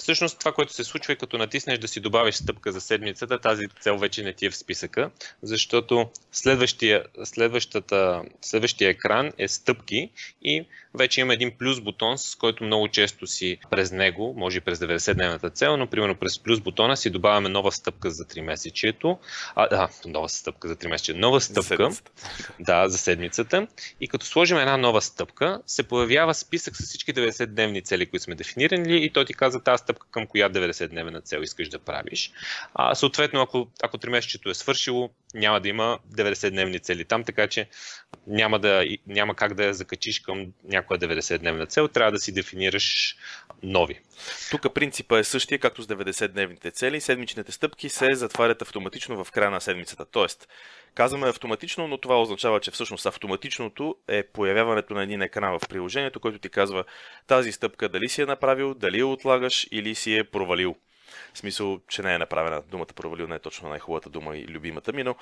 Всъщност 0.03 0.39
това, 0.39 0.53
което 0.53 0.73
се 0.73 0.85
случва 0.85 1.13
е 1.13 1.17
като 1.17 1.39
натиснеш 1.39 1.79
да 1.79 1.89
си 1.89 2.01
добавиш 2.01 2.35
стъпка 2.35 2.73
за 2.73 2.81
седмицата, 2.81 3.39
тази 3.39 3.67
цел 3.81 3.99
вече 3.99 4.23
не 4.23 4.33
ти 4.33 4.47
е 4.47 4.51
в 4.51 4.57
списъка, 4.57 5.11
защото 5.43 6.11
следващия, 6.33 7.05
следващата, 7.25 8.23
следващия 8.41 8.91
екран 8.91 9.33
е 9.39 9.49
стъпки 9.49 10.11
и 10.43 10.65
вече 10.95 11.21
има 11.21 11.35
един 11.35 11.51
плюс 11.59 11.81
бутон, 11.81 12.19
с 12.19 12.35
който 12.35 12.65
много 12.65 12.89
често 12.89 13.27
си 13.27 13.59
през 13.71 13.93
него, 13.93 14.35
може 14.37 14.59
и 14.59 14.61
през 14.61 14.79
90-дневната 14.79 15.55
цел, 15.55 15.77
но 15.77 15.87
примерно 15.87 16.15
през 16.15 16.39
плюс 16.39 16.61
бутона 16.61 16.97
си 16.97 17.11
добавяме 17.11 17.49
нова 17.49 17.73
стъпка 17.73 18.11
за 18.11 18.25
3 18.25 18.41
месечието. 18.41 19.19
А, 19.55 19.69
да, 19.69 19.89
нова 20.07 20.29
стъпка 20.29 20.69
за 20.69 20.77
3 20.77 20.89
месече. 20.89 21.15
Нова 21.15 21.41
стъпка. 21.41 21.91
За 21.91 22.03
да, 22.61 22.89
за 22.89 22.99
седмицата. 22.99 23.67
И 24.01 24.09
като 24.09 24.27
сложим 24.27 24.59
една 24.59 24.77
нова 24.77 25.03
стъпка, 25.03 25.61
се 25.67 25.83
появява 25.83 26.35
списък 26.35 26.77
с 26.77 26.85
всички 26.85 27.15
90-дневни 27.15 27.85
цели, 27.85 28.07
които 28.07 28.25
сме 28.25 28.35
дефинирали 28.35 29.05
и 29.05 29.11
той 29.11 29.25
ти 29.25 29.35
казва 29.35 29.61
тази 29.61 29.85
стъпка 29.93 30.07
към 30.11 30.27
коя 30.27 30.51
90-дневна 30.51 31.25
цел 31.25 31.41
искаш 31.41 31.69
да 31.69 31.79
правиш. 31.79 32.33
А, 32.75 32.95
съответно, 32.95 33.41
ако, 33.41 33.69
ако 33.83 33.99
3 33.99 34.11
месечето 34.11 34.51
е 34.51 34.55
свършило, 34.55 35.11
няма 35.35 35.61
да 35.61 35.69
има 35.69 35.99
90-дневни 36.15 36.83
цели 36.83 37.05
там, 37.05 37.25
така 37.25 37.47
че 37.47 37.69
няма, 38.27 38.59
да, 38.59 38.85
няма 39.07 39.35
как 39.35 39.55
да 39.55 39.65
я 39.65 39.75
закачиш 39.75 40.21
към 40.21 40.47
някоя 40.65 41.01
90-дневна 41.01 41.69
цел, 41.69 41.89
трябва 41.89 42.13
да 42.13 42.19
си 42.19 42.33
дефинираш 42.33 43.17
нови. 43.63 44.01
Тук 44.51 44.75
принципа 44.75 45.19
е 45.19 45.25
същия, 45.25 45.59
както 45.59 45.83
с 45.83 45.87
90-дневните 45.87 46.73
цели. 46.73 47.01
Седмичните 47.01 47.53
стъпки 47.53 47.89
се 47.89 48.15
затварят 48.15 48.63
автоматично 48.63 49.25
в 49.25 49.31
края 49.31 49.51
на 49.51 49.61
седмицата. 49.61 50.05
Тоест, 50.05 50.49
казваме 50.95 51.29
автоматично, 51.29 51.89
но 51.89 51.99
това 51.99 52.23
означава, 52.23 52.61
че 52.61 52.71
всъщност 52.71 53.07
автоматичното 53.07 53.97
е 54.09 54.23
появяването 54.23 54.95
на 54.95 55.03
един 55.03 55.23
екран 55.23 55.59
в 55.59 55.69
приложението, 55.69 56.21
който 56.21 56.39
ти 56.39 56.49
казва 56.49 56.85
тази 57.27 57.53
стъпка 57.53 57.89
дали 57.89 58.09
си 58.09 58.23
е 58.23 58.27
направил, 58.27 58.75
дали 58.75 58.99
я 58.99 59.07
отлагаш 59.07 59.69
или 59.71 59.95
си 59.95 60.17
е 60.17 60.25
провалил. 60.25 60.77
В 61.35 61.39
смисъл, 61.39 61.81
че 61.89 62.03
не 62.03 62.15
е 62.15 62.19
направена 62.19 62.63
думата 62.71 62.87
провалил, 62.87 63.27
не 63.27 63.35
е 63.35 63.39
точно 63.39 63.69
най-хубавата 63.69 64.11
дума 64.11 64.37
и 64.37 64.49
любимата 64.49 64.93
ми, 64.93 65.03
но 65.03 65.17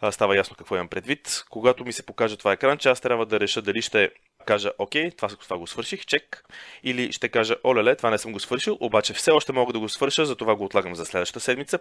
а, 0.00 0.12
става 0.12 0.36
ясно 0.36 0.56
какво 0.56 0.74
имам 0.74 0.88
предвид. 0.88 1.44
Когато 1.50 1.84
ми 1.84 1.92
се 1.92 2.06
покаже 2.06 2.36
това 2.36 2.52
екран, 2.52 2.78
че 2.78 2.88
аз 2.88 3.00
трябва 3.00 3.26
да 3.26 3.40
реша 3.40 3.62
дали 3.62 3.82
ще 3.82 4.10
кажа, 4.46 4.72
окей, 4.78 5.10
това, 5.10 5.28
това 5.28 5.58
го 5.58 5.66
свърших, 5.66 6.06
чек, 6.06 6.44
или 6.82 7.12
ще 7.12 7.28
кажа, 7.28 7.56
олеле, 7.64 7.96
това 7.96 8.10
не 8.10 8.18
съм 8.18 8.32
го 8.32 8.40
свършил, 8.40 8.76
обаче 8.80 9.14
все 9.14 9.30
още 9.30 9.52
мога 9.52 9.72
да 9.72 9.78
го 9.78 9.88
свърша, 9.88 10.26
затова 10.26 10.56
го 10.56 10.64
отлагам 10.64 10.94
за 10.94 11.04
следващата 11.04 11.40
седмица. 11.40 11.78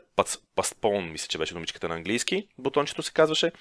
Postpone, 0.56 1.12
мисля, 1.12 1.28
че 1.28 1.38
беше 1.38 1.54
думичката 1.54 1.88
на 1.88 1.96
английски, 1.96 2.48
бутончето 2.58 3.04
се 3.04 3.12
казваше. 3.12 3.52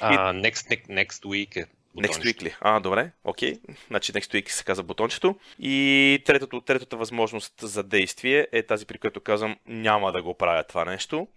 Uh, 0.00 0.12
и... 0.12 0.42
next, 0.42 0.86
next 0.88 1.24
week 1.24 1.56
е 1.56 1.66
Next 1.96 2.24
week 2.24 2.42
ли? 2.42 2.54
А, 2.60 2.80
добре, 2.80 3.10
окей. 3.24 3.54
Okay. 3.54 3.76
Значи 3.88 4.12
next 4.12 4.34
week 4.34 4.48
се 4.48 4.64
казва 4.64 4.84
бутончето. 4.84 5.38
И 5.58 6.22
третото, 6.26 6.60
третата 6.60 6.96
възможност 6.96 7.54
за 7.60 7.82
действие 7.82 8.48
е 8.52 8.62
тази, 8.62 8.86
при 8.86 8.98
която 8.98 9.20
казвам 9.20 9.56
няма 9.66 10.12
да 10.12 10.22
го 10.22 10.34
правя 10.34 10.64
това 10.64 10.84
нещо. 10.84 11.28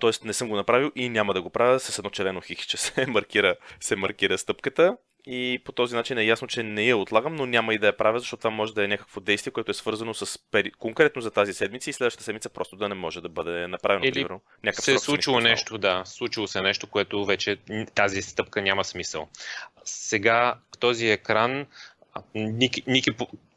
Тоест 0.00 0.24
не 0.24 0.32
съм 0.32 0.48
го 0.48 0.56
направил 0.56 0.92
и 0.96 1.08
няма 1.08 1.34
да 1.34 1.42
го 1.42 1.50
правя 1.50 1.80
с 1.80 1.98
едно 1.98 2.10
червено 2.10 2.40
хихче 2.40 2.76
се 2.76 3.06
маркира, 3.08 3.56
се 3.80 3.96
маркира 3.96 4.38
стъпката 4.38 4.96
и 5.26 5.62
по 5.64 5.72
този 5.72 5.96
начин 5.96 6.18
е 6.18 6.24
ясно, 6.24 6.48
че 6.48 6.62
не 6.62 6.84
я 6.84 6.96
отлагам, 6.96 7.34
но 7.34 7.46
няма 7.46 7.74
и 7.74 7.78
да 7.78 7.86
я 7.86 7.96
правя, 7.96 8.18
защото 8.18 8.40
това 8.40 8.50
може 8.50 8.74
да 8.74 8.84
е 8.84 8.88
някакво 8.88 9.20
действие, 9.20 9.52
което 9.52 9.70
е 9.70 9.74
свързано 9.74 10.14
с 10.14 10.38
пери... 10.50 10.70
конкретно 10.70 11.22
за 11.22 11.30
тази 11.30 11.54
седмица 11.54 11.90
и 11.90 11.92
следващата 11.92 12.24
седмица 12.24 12.48
просто 12.48 12.76
да 12.76 12.88
не 12.88 12.94
може 12.94 13.20
да 13.20 13.28
бъде 13.28 13.66
направено. 13.66 14.04
Или 14.04 14.12
примерно, 14.12 14.40
се 14.72 14.94
е 14.94 14.98
случило 14.98 15.40
нещо, 15.40 15.78
да, 15.78 16.02
случило 16.04 16.46
се 16.46 16.60
нещо, 16.60 16.86
което 16.86 17.24
вече 17.24 17.56
тази 17.94 18.22
стъпка 18.22 18.62
няма 18.62 18.84
смисъл. 18.84 19.28
Сега 19.84 20.54
този 20.80 21.08
екран 21.08 21.66
Ники, 22.34 22.82
Ники 22.86 23.10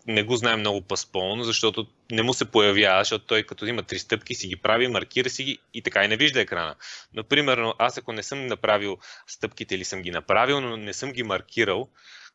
не 0.08 0.24
го 0.24 0.36
знае 0.36 0.56
много 0.56 0.82
паспълно, 0.82 1.44
защото 1.44 1.88
не 2.12 2.24
му 2.24 2.34
се 2.34 2.46
появява, 2.46 3.02
защото 3.02 3.26
той 3.26 3.44
като 3.44 3.65
има 3.65 3.84
три 3.84 4.00
стъпки 4.00 4.36
си 4.36 4.48
ги 4.48 4.56
прави, 4.56 4.88
маркира 4.88 5.30
си 5.30 5.44
ги 5.44 5.60
и 5.74 5.82
така 5.82 6.06
и 6.06 6.08
не 6.08 6.18
вижда 6.18 6.41
екрана. 6.41 6.76
Но 7.13 7.24
примерно 7.24 7.74
аз 7.80 7.98
ако 7.98 8.13
не 8.13 8.24
съм 8.24 8.48
направил 8.48 8.98
стъпките 9.28 9.76
или 9.76 9.86
съм 9.86 10.02
ги 10.02 10.12
направил, 10.12 10.62
но 10.62 10.78
не 10.78 10.94
съм 10.94 11.12
ги 11.12 11.24
маркирал, 11.24 11.89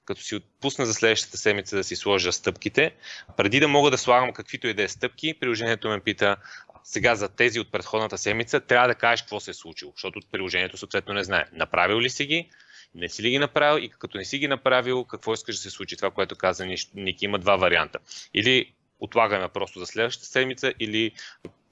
като 0.04 0.22
си 0.22 0.34
отпусна 0.34 0.86
за 0.86 0.94
следващата 0.94 1.36
седмица 1.38 1.76
да 1.76 1.84
си 1.84 1.96
сложа 1.96 2.32
стъпките, 2.32 2.94
преди 3.36 3.60
да 3.60 3.68
мога 3.68 3.90
да 3.90 3.98
слагам 3.98 4.32
каквито 4.32 4.66
и 4.66 4.74
да 4.74 4.82
е 4.82 4.88
стъпки, 4.88 5.34
приложението 5.40 5.88
ме 5.88 6.00
пита 6.00 6.36
сега 6.84 7.14
за 7.14 7.28
тези 7.28 7.60
от 7.60 7.72
предходната 7.72 8.18
седмица, 8.18 8.60
трябва 8.60 8.88
да 8.88 8.94
кажеш 8.94 9.22
какво 9.22 9.40
се 9.40 9.50
е 9.50 9.54
случило, 9.54 9.92
защото 9.96 10.20
приложението 10.32 10.76
съответно 10.76 11.14
не 11.14 11.24
знае. 11.24 11.44
Направил 11.52 12.00
ли 12.00 12.10
си 12.10 12.26
ги, 12.26 12.50
не 12.94 13.08
си 13.08 13.22
ли 13.22 13.30
ги 13.30 13.38
направил 13.38 13.84
и 13.84 13.88
като 13.88 14.18
не 14.18 14.24
си 14.24 14.38
ги 14.38 14.48
направил, 14.48 15.04
какво 15.04 15.34
искаш 15.34 15.56
да 15.56 15.62
се 15.62 15.70
случи? 15.70 15.96
Това, 15.96 16.10
което 16.10 16.36
каза 16.36 16.66
Ники, 16.94 17.24
има 17.24 17.38
два 17.38 17.56
варианта. 17.56 17.98
Или 18.34 18.72
отлагаме 19.00 19.48
просто 19.48 19.78
за 19.78 19.86
следващата 19.86 20.26
седмица, 20.26 20.72
или 20.80 21.12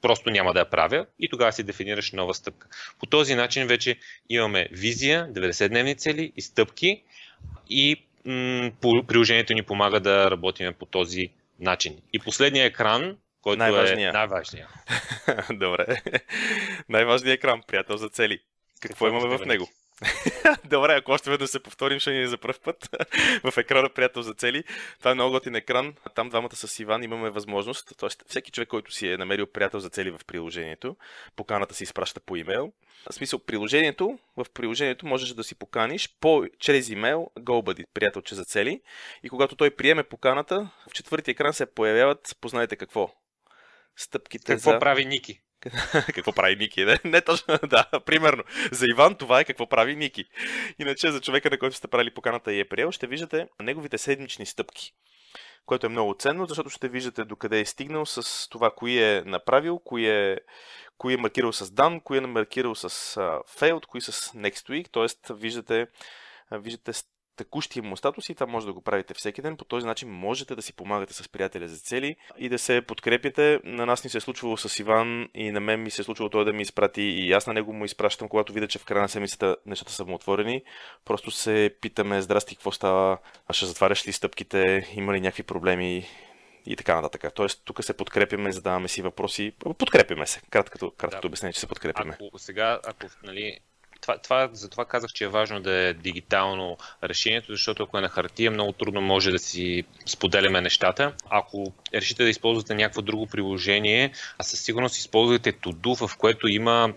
просто 0.02 0.30
няма 0.30 0.52
да 0.52 0.58
я 0.58 0.70
правя 0.70 1.06
и 1.18 1.28
тогава 1.28 1.52
си 1.52 1.62
дефинираш 1.62 2.12
нова 2.12 2.34
стъпка. 2.34 2.68
По 2.98 3.06
този 3.06 3.34
начин 3.34 3.66
вече 3.66 3.98
имаме 4.28 4.68
визия, 4.72 5.28
90-дневни 5.32 5.98
цели 5.98 6.32
и 6.36 6.42
стъпки 6.42 7.02
и 7.70 7.96
м- 8.24 8.70
приложението 9.06 9.54
ни 9.54 9.62
помага 9.62 10.00
да 10.00 10.30
работим 10.30 10.74
по 10.78 10.86
този 10.86 11.30
начин. 11.60 12.00
И 12.12 12.18
последния 12.18 12.64
екран, 12.64 13.16
който 13.42 13.58
най-важния. 13.58 14.08
е 14.08 14.12
най-важния. 14.12 14.68
Добре. 15.52 16.02
Най-важният 16.88 17.36
екран, 17.36 17.62
приятел 17.68 17.96
за 17.96 18.08
цели. 18.08 18.38
Какво, 18.80 19.06
Какво 19.06 19.08
имаме 19.08 19.38
в 19.38 19.46
него? 19.46 19.68
Добре, 20.64 20.94
ако 20.94 21.12
още 21.12 21.30
веднъж 21.30 21.50
се 21.50 21.62
повторим, 21.62 21.98
ще 21.98 22.10
ни 22.10 22.22
е 22.22 22.26
за 22.26 22.38
първ 22.38 22.58
път 22.64 22.88
в 23.52 23.58
екрана 23.58 23.88
Приятел 23.88 24.22
за 24.22 24.34
цели. 24.34 24.64
Това 24.98 25.10
е 25.10 25.14
много 25.14 25.32
готин 25.32 25.54
екран. 25.54 25.94
Там 26.14 26.28
двамата 26.28 26.56
с 26.56 26.78
Иван 26.78 27.02
имаме 27.02 27.30
възможност, 27.30 27.92
т.е. 27.98 28.08
всеки 28.26 28.50
човек, 28.50 28.68
който 28.68 28.92
си 28.92 29.08
е 29.08 29.16
намерил 29.16 29.46
приятел 29.46 29.80
за 29.80 29.88
цели 29.90 30.10
в 30.10 30.20
приложението, 30.26 30.96
поканата 31.36 31.74
се 31.74 31.84
изпраща 31.84 32.20
по 32.20 32.36
имейл. 32.36 32.72
В 33.10 33.14
смисъл, 33.14 33.38
приложението, 33.38 34.18
в 34.36 34.46
приложението 34.54 35.06
можеш 35.06 35.28
да 35.28 35.44
си 35.44 35.54
поканиш 35.54 36.16
по, 36.20 36.44
чрез 36.58 36.88
имейл 36.88 37.30
GoBuddy, 37.38 37.84
приятелче 37.94 38.34
за 38.34 38.44
цели. 38.44 38.80
И 39.22 39.28
когато 39.28 39.56
той 39.56 39.70
приеме 39.70 40.02
поканата, 40.02 40.70
в 40.90 40.92
четвъртия 40.92 41.32
екран 41.32 41.52
се 41.52 41.66
появяват, 41.66 42.36
познайте 42.40 42.76
какво. 42.76 43.10
Стъпките 43.96 44.52
какво 44.52 44.70
за... 44.70 44.78
прави 44.78 45.04
Ники? 45.04 45.40
какво 46.14 46.32
прави 46.32 46.56
Ники? 46.56 46.84
Не, 46.84 46.98
не 47.04 47.20
точно, 47.20 47.58
да, 47.68 47.84
примерно. 48.06 48.42
За 48.72 48.84
Иван 48.90 49.14
това 49.14 49.40
е 49.40 49.44
какво 49.44 49.68
прави 49.68 49.96
Ники. 49.96 50.24
Иначе 50.78 51.10
за 51.10 51.20
човека, 51.20 51.50
на 51.50 51.58
който 51.58 51.76
сте 51.76 51.88
правили 51.88 52.14
поканата 52.14 52.52
и 52.52 52.60
е 52.60 52.68
приел, 52.68 52.92
ще 52.92 53.06
виждате 53.06 53.48
неговите 53.60 53.98
седмични 53.98 54.46
стъпки 54.46 54.92
което 55.68 55.86
е 55.86 55.88
много 55.88 56.14
ценно, 56.18 56.46
защото 56.46 56.70
ще 56.70 56.88
виждате 56.88 57.24
докъде 57.24 57.60
е 57.60 57.64
стигнал 57.64 58.06
с 58.06 58.48
това, 58.48 58.70
кои 58.70 59.02
е 59.02 59.22
направил, 59.26 59.78
кои 59.78 60.08
е, 60.08 60.38
кои 60.98 61.14
е 61.14 61.16
маркирал 61.16 61.52
с 61.52 61.70
дан, 61.70 62.00
кои 62.00 62.18
е 62.18 62.20
маркирал 62.20 62.74
с 62.74 62.88
failed, 63.58 63.86
кои 63.86 64.00
с 64.00 64.12
next 64.12 64.68
week, 64.70 64.90
т.е. 64.92 65.34
виждате, 65.34 65.86
виждате 66.52 66.92
текущия 67.38 67.82
му 67.82 67.96
статус 67.96 68.28
и 68.28 68.34
това 68.34 68.46
може 68.46 68.66
да 68.66 68.72
го 68.72 68.80
правите 68.80 69.14
всеки 69.14 69.42
ден. 69.42 69.56
По 69.56 69.64
този 69.64 69.86
начин 69.86 70.10
можете 70.10 70.54
да 70.54 70.62
си 70.62 70.72
помагате 70.72 71.12
с 71.12 71.28
приятели 71.28 71.68
за 71.68 71.76
цели 71.76 72.16
и 72.38 72.48
да 72.48 72.58
се 72.58 72.82
подкрепите. 72.82 73.60
На 73.64 73.86
нас 73.86 74.04
ни 74.04 74.10
се 74.10 74.18
е 74.18 74.20
случвало 74.20 74.56
с 74.56 74.78
Иван 74.78 75.28
и 75.34 75.50
на 75.50 75.60
мен 75.60 75.82
ми 75.82 75.90
се 75.90 76.02
е 76.02 76.04
случвало 76.04 76.30
той 76.30 76.44
да 76.44 76.52
ми 76.52 76.62
изпрати 76.62 77.02
и 77.02 77.32
аз 77.32 77.46
на 77.46 77.52
него 77.52 77.72
му 77.72 77.84
изпращам, 77.84 78.28
когато 78.28 78.52
видя, 78.52 78.68
че 78.68 78.78
в 78.78 78.84
края 78.84 79.02
на 79.02 79.08
седмицата 79.08 79.56
нещата 79.66 79.92
са 79.92 80.04
му 80.04 80.14
отворени. 80.14 80.62
Просто 81.04 81.30
се 81.30 81.74
питаме, 81.80 82.22
здрасти, 82.22 82.56
какво 82.56 82.72
става? 82.72 83.18
А 83.48 83.52
ще 83.52 83.66
затваряш 83.66 84.06
ли 84.06 84.12
стъпките? 84.12 84.88
Има 84.94 85.12
ли 85.12 85.20
някакви 85.20 85.42
проблеми? 85.42 86.06
и 86.66 86.76
така 86.76 87.00
нататък. 87.00 87.34
Тоест, 87.34 87.62
тук 87.64 87.84
се 87.84 87.96
подкрепяме, 87.96 88.52
задаваме 88.52 88.88
си 88.88 89.02
въпроси. 89.02 89.52
Подкрепяме 89.78 90.26
се. 90.26 90.40
Краткото, 90.50 90.90
краткото 90.90 91.22
да. 91.22 91.28
обяснение, 91.28 91.52
че 91.52 91.60
се 91.60 91.66
подкрепяме. 91.66 92.16
Ако 92.20 92.38
сега, 92.38 92.80
ако 92.86 93.06
нали, 93.22 93.58
това, 94.00 94.18
това, 94.18 94.48
затова 94.52 94.84
казах, 94.84 95.12
че 95.12 95.24
е 95.24 95.28
важно 95.28 95.60
да 95.60 95.72
е 95.72 95.94
дигитално 95.94 96.76
решението, 97.04 97.52
защото 97.52 97.82
ако 97.82 97.98
е 97.98 98.00
на 98.00 98.08
хартия, 98.08 98.50
много 98.50 98.72
трудно 98.72 99.00
може 99.00 99.30
да 99.30 99.38
си 99.38 99.84
споделяме 100.06 100.60
нещата. 100.60 101.12
Ако 101.30 101.72
решите 101.94 102.22
да 102.22 102.30
използвате 102.30 102.74
някакво 102.74 103.02
друго 103.02 103.26
приложение, 103.26 104.12
а 104.38 104.42
със 104.42 104.60
сигурност 104.60 104.96
използвате 104.96 105.52
Todo, 105.52 106.06
в 106.06 106.16
което 106.16 106.48
има 106.48 106.92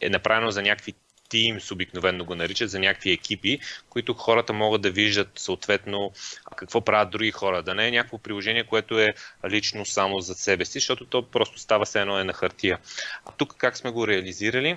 е 0.00 0.08
направено 0.08 0.50
за 0.50 0.62
някакви 0.62 0.94
Teams 1.30 1.72
обикновено 1.72 2.24
го 2.24 2.34
наричат, 2.34 2.70
за 2.70 2.78
някакви 2.78 3.12
екипи, 3.12 3.58
които 3.88 4.14
хората 4.14 4.52
могат 4.52 4.82
да 4.82 4.90
виждат 4.90 5.30
съответно 5.36 6.12
какво 6.56 6.80
правят 6.80 7.10
други 7.10 7.30
хора. 7.30 7.62
Да 7.62 7.74
не 7.74 7.88
е 7.88 7.90
някакво 7.90 8.18
приложение, 8.18 8.64
което 8.64 9.00
е 9.00 9.14
лично 9.50 9.84
само 9.86 10.20
за 10.20 10.34
себе 10.34 10.64
си, 10.64 10.78
защото 10.78 11.06
то 11.06 11.30
просто 11.30 11.58
става 11.58 11.86
се 11.86 12.00
едно 12.00 12.18
е 12.18 12.24
на 12.24 12.32
хартия. 12.32 12.78
А 13.26 13.32
тук 13.36 13.54
как 13.58 13.76
сме 13.76 13.90
го 13.90 14.06
реализирали? 14.06 14.76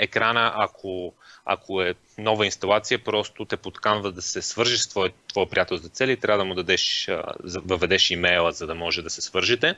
Екрана, 0.00 0.52
ако 0.56 1.14
ако 1.44 1.82
е 1.82 1.94
нова 2.18 2.46
инсталация, 2.46 3.04
просто 3.04 3.44
те 3.44 3.56
подканва 3.56 4.12
да 4.12 4.22
се 4.22 4.42
свържиш 4.42 4.80
с 4.80 4.88
твой, 4.88 5.12
твой 5.28 5.48
приятел 5.48 5.76
за 5.76 5.88
цели, 5.88 6.16
трябва 6.16 6.38
да 6.38 6.44
му 6.44 6.54
дадеш, 6.54 7.08
въведеш 7.44 8.10
имейла, 8.10 8.52
за 8.52 8.66
да 8.66 8.74
може 8.74 9.02
да 9.02 9.10
се 9.10 9.20
свържете. 9.20 9.74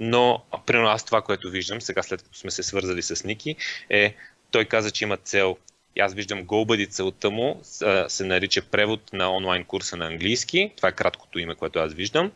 Но, 0.00 0.42
примерно 0.66 0.88
аз 0.88 1.04
това, 1.04 1.22
което 1.22 1.50
виждам, 1.50 1.80
сега 1.80 2.02
след 2.02 2.22
като 2.22 2.38
сме 2.38 2.50
се 2.50 2.62
свързали 2.62 3.02
с 3.02 3.24
Ники, 3.24 3.56
е, 3.90 4.14
той 4.50 4.64
каза, 4.64 4.90
че 4.90 5.04
има 5.04 5.16
цел 5.16 5.56
и 5.96 6.00
аз 6.00 6.14
виждам 6.14 6.46
GoBuddy 6.46 6.90
целта 6.90 7.30
му 7.30 7.60
се 8.08 8.24
нарича 8.24 8.62
превод 8.62 9.12
на 9.12 9.36
онлайн 9.36 9.64
курса 9.64 9.96
на 9.96 10.06
английски. 10.06 10.72
Това 10.76 10.88
е 10.88 10.92
краткото 10.92 11.38
име, 11.38 11.54
което 11.54 11.78
аз 11.78 11.94
виждам. 11.94 12.32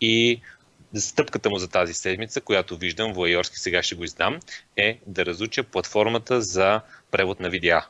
И 0.00 0.40
стъпката 1.00 1.50
му 1.50 1.58
за 1.58 1.68
тази 1.68 1.94
седмица, 1.94 2.40
която 2.40 2.76
виждам, 2.76 3.12
воайорски 3.12 3.56
сега 3.56 3.82
ще 3.82 3.94
го 3.94 4.04
издам, 4.04 4.40
е 4.76 4.98
да 5.06 5.26
разуча 5.26 5.62
платформата 5.62 6.40
за 6.40 6.80
превод 7.10 7.40
на 7.40 7.50
видеа 7.50 7.86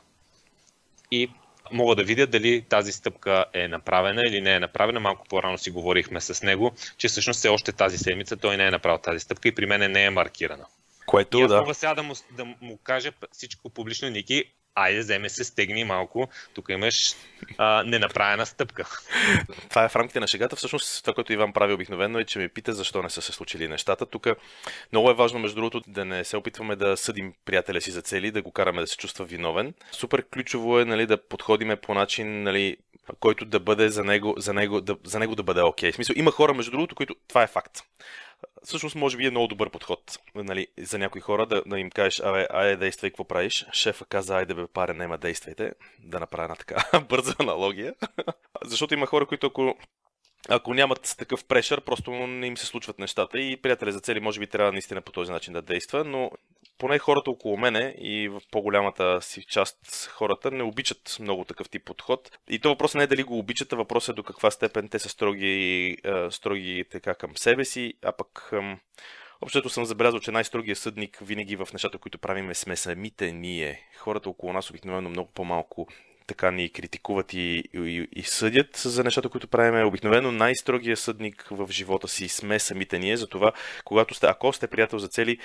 и 1.11 1.29
мога 1.71 1.95
да 1.95 2.03
видя 2.03 2.27
дали 2.27 2.61
тази 2.69 2.91
стъпка 2.91 3.45
е 3.53 3.67
направена 3.67 4.21
или 4.27 4.41
не 4.41 4.53
е 4.55 4.59
направена. 4.59 4.99
Малко 4.99 5.25
по-рано 5.29 5.57
си 5.57 5.71
говорихме 5.71 6.21
с 6.21 6.43
него, 6.43 6.71
че 6.97 7.07
всъщност 7.07 7.37
все 7.37 7.49
още 7.49 7.71
тази 7.71 7.97
седмица 7.97 8.37
той 8.37 8.57
не 8.57 8.67
е 8.67 8.71
направил 8.71 8.97
тази 8.97 9.19
стъпка 9.19 9.47
и 9.47 9.55
при 9.55 9.65
мен 9.65 9.91
не 9.91 10.03
е 10.03 10.09
маркирана. 10.09 10.65
Което, 11.05 11.39
и 11.39 11.47
да. 11.47 11.59
мога 11.59 11.73
сега 11.73 11.93
да 11.95 12.03
му, 12.03 12.13
да 12.31 12.45
му 12.45 12.77
кажа 12.83 13.11
всичко 13.31 13.69
публично, 13.69 14.09
Ники, 14.09 14.43
айде, 14.77 14.99
вземе 14.99 15.29
се, 15.29 15.43
стегни 15.43 15.83
малко, 15.83 16.29
тук 16.53 16.69
имаш 16.69 17.15
а, 17.57 17.83
ненаправена 17.83 18.45
стъпка. 18.45 18.85
Това 19.69 19.83
е 19.83 19.89
в 19.89 19.95
рамките 19.95 20.19
на 20.19 20.27
шегата. 20.27 20.55
Всъщност 20.55 21.03
това, 21.03 21.13
което 21.13 21.33
Иван 21.33 21.53
прави 21.53 21.73
обикновено 21.73 22.19
е, 22.19 22.25
че 22.25 22.39
ми 22.39 22.49
пита 22.49 22.73
защо 22.73 23.03
не 23.03 23.09
са 23.09 23.21
се 23.21 23.31
случили 23.31 23.67
нещата. 23.67 24.05
Тук 24.05 24.27
много 24.91 25.09
е 25.09 25.13
важно, 25.13 25.39
между 25.39 25.55
другото, 25.55 25.81
да 25.87 26.05
не 26.05 26.23
се 26.23 26.37
опитваме 26.37 26.75
да 26.75 26.97
съдим 26.97 27.33
приятеля 27.45 27.81
си 27.81 27.91
за 27.91 28.01
цели, 28.01 28.31
да 28.31 28.41
го 28.41 28.51
караме 28.51 28.81
да 28.81 28.87
се 28.87 28.97
чувства 28.97 29.25
виновен. 29.25 29.73
Супер 29.91 30.25
ключово 30.33 30.79
е 30.79 30.85
нали, 30.85 31.05
да 31.05 31.27
подходиме 31.27 31.75
по 31.75 31.93
начин, 31.93 32.43
нали, 32.43 32.77
който 33.19 33.45
да 33.45 33.59
бъде 33.59 33.89
за 33.89 34.03
него, 34.03 34.35
за 34.37 34.53
него, 34.53 34.81
да, 34.81 34.97
за 35.03 35.19
него 35.19 35.35
да 35.35 35.43
бъде 35.43 35.61
окей. 35.61 35.89
Okay. 35.89 35.93
В 35.93 35.95
смисъл, 35.95 36.13
има 36.17 36.31
хора, 36.31 36.53
между 36.53 36.71
другото, 36.71 36.95
които 36.95 37.15
това 37.27 37.43
е 37.43 37.47
факт 37.47 37.83
всъщност 38.63 38.95
може 38.95 39.17
би 39.17 39.25
е 39.25 39.31
много 39.31 39.47
добър 39.47 39.69
подход 39.69 40.19
нали, 40.35 40.67
за 40.77 40.97
някои 40.97 41.21
хора 41.21 41.45
да, 41.45 41.63
да 41.65 41.79
им 41.79 41.89
кажеш, 41.89 42.19
абе, 42.19 42.47
айде 42.49 42.75
действай, 42.75 43.09
какво 43.09 43.23
правиш. 43.23 43.65
Шефа 43.73 44.05
каза, 44.05 44.37
айде 44.37 44.53
бе, 44.53 44.67
паре, 44.67 44.93
нема 44.93 45.17
действайте. 45.17 45.71
Да 45.99 46.19
направя 46.19 46.43
една 46.43 46.55
така 46.55 47.01
бърза 47.09 47.35
аналогия. 47.39 47.95
Защото 48.63 48.93
има 48.93 49.05
хора, 49.05 49.25
които 49.25 49.47
ако 49.47 49.77
ако 50.49 50.73
нямат 50.73 51.15
такъв 51.17 51.45
прешър, 51.45 51.81
просто 51.81 52.11
не 52.11 52.47
им 52.47 52.57
се 52.57 52.65
случват 52.65 52.99
нещата 52.99 53.39
и 53.39 53.61
приятеля 53.61 53.91
за 53.91 53.99
цели 53.99 54.19
може 54.19 54.39
би 54.39 54.47
трябва 54.47 54.71
наистина 54.71 55.01
по 55.01 55.11
този 55.11 55.31
начин 55.31 55.53
да 55.53 55.61
действа, 55.61 56.03
но 56.03 56.31
поне 56.77 56.99
хората 56.99 57.31
около 57.31 57.57
мене 57.57 57.95
и 57.99 58.29
в 58.29 58.41
по-голямата 58.51 59.21
си 59.21 59.43
част 59.43 60.07
хората 60.11 60.51
не 60.51 60.63
обичат 60.63 61.17
много 61.19 61.43
такъв 61.43 61.69
тип 61.69 61.85
подход. 61.85 62.37
И 62.49 62.59
то 62.59 62.69
въпрос 62.69 62.95
не 62.95 63.03
е 63.03 63.07
дали 63.07 63.23
го 63.23 63.39
обичат, 63.39 63.73
а 63.73 63.75
въпрос 63.75 64.09
е 64.09 64.13
до 64.13 64.23
каква 64.23 64.51
степен 64.51 64.89
те 64.89 64.99
са 64.99 65.09
строги, 65.09 65.97
строги 66.29 66.85
така 66.91 67.15
към 67.15 67.37
себе 67.37 67.65
си, 67.65 67.93
а 68.03 68.11
пък 68.11 68.51
Общото 69.41 69.69
съм 69.69 69.85
забелязал, 69.85 70.19
че 70.19 70.31
най-строгият 70.31 70.77
съдник 70.77 71.19
винаги 71.21 71.55
в 71.55 71.67
нещата, 71.73 71.97
които 71.97 72.17
правиме, 72.17 72.55
сме 72.55 72.75
самите 72.75 73.31
ние. 73.31 73.81
Хората 73.97 74.29
около 74.29 74.53
нас 74.53 74.69
обикновено 74.69 75.09
много 75.09 75.31
по-малко 75.31 75.87
така 76.27 76.51
ни 76.51 76.69
критикуват 76.69 77.33
и, 77.33 77.63
и, 77.73 78.07
и 78.11 78.23
съдят 78.23 78.77
за 78.77 79.03
нещата, 79.03 79.29
които 79.29 79.47
правиме. 79.47 79.83
Обикновено 79.83 80.31
най-строгия 80.31 80.97
съдник 80.97 81.47
в 81.51 81.67
живота 81.71 82.07
си 82.07 82.27
сме 82.27 82.59
самите 82.59 82.99
ние, 82.99 83.17
затова 83.17 83.51
когато 83.85 84.13
сте, 84.13 84.27
ако 84.27 84.53
сте 84.53 84.67
приятел 84.67 84.99
за 84.99 85.07
цели, 85.07 85.37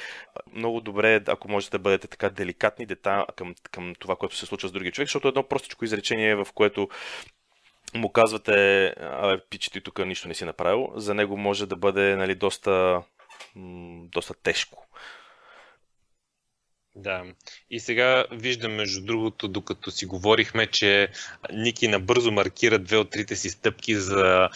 много 0.52 0.80
добре 0.80 1.14
е, 1.14 1.20
ако 1.26 1.50
можете 1.50 1.70
да 1.70 1.78
бъдете 1.78 2.08
така 2.08 2.30
деликатни 2.30 2.86
дета 2.86 3.26
към, 3.36 3.54
към 3.70 3.94
това, 3.98 4.16
което 4.16 4.36
се 4.36 4.46
случва 4.46 4.68
с 4.68 4.72
другия 4.72 4.92
човек, 4.92 5.08
защото 5.08 5.28
едно 5.28 5.42
простичко 5.42 5.84
изречение, 5.84 6.34
в 6.34 6.46
което 6.54 6.88
му 7.94 8.12
казвате, 8.12 8.86
абе, 9.00 9.40
пичи 9.50 9.70
ти 9.70 9.80
тук 9.80 10.06
нищо 10.06 10.28
не 10.28 10.34
си 10.34 10.44
направил, 10.44 10.88
за 10.96 11.14
него 11.14 11.36
може 11.36 11.66
да 11.66 11.76
бъде 11.76 12.16
нали, 12.16 12.34
доста, 12.34 13.02
доста 14.12 14.34
тежко. 14.34 14.86
Да. 16.94 17.24
И 17.70 17.80
сега 17.80 18.24
виждам, 18.32 18.72
между 18.72 19.04
другото, 19.04 19.48
докато 19.48 19.90
си 19.90 20.06
говорихме, 20.06 20.66
че 20.66 21.08
Ники 21.52 21.88
набързо 21.88 22.32
маркира 22.32 22.78
две 22.78 22.96
от 22.96 23.10
трите 23.10 23.36
си 23.36 23.50
стъпки 23.50 23.94
за, 23.94 24.48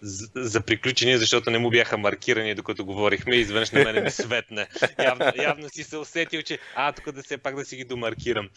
за, 0.00 0.28
за 0.34 0.60
приключение, 0.60 1.18
защото 1.18 1.50
не 1.50 1.58
му 1.58 1.70
бяха 1.70 1.98
маркирани, 1.98 2.54
докато 2.54 2.84
говорихме 2.84 3.36
изведнъж 3.36 3.70
на 3.70 3.84
мене 3.84 4.00
ми 4.00 4.10
светне. 4.10 4.68
Явно, 4.98 5.32
явно 5.36 5.68
си 5.68 5.84
се 5.84 5.96
усетил, 5.96 6.42
че 6.42 6.58
а, 6.74 6.92
тук 6.92 7.10
да 7.12 7.22
се 7.22 7.38
пак 7.38 7.56
да 7.56 7.64
си 7.64 7.76
ги 7.76 7.84
домаркирам. 7.84 8.48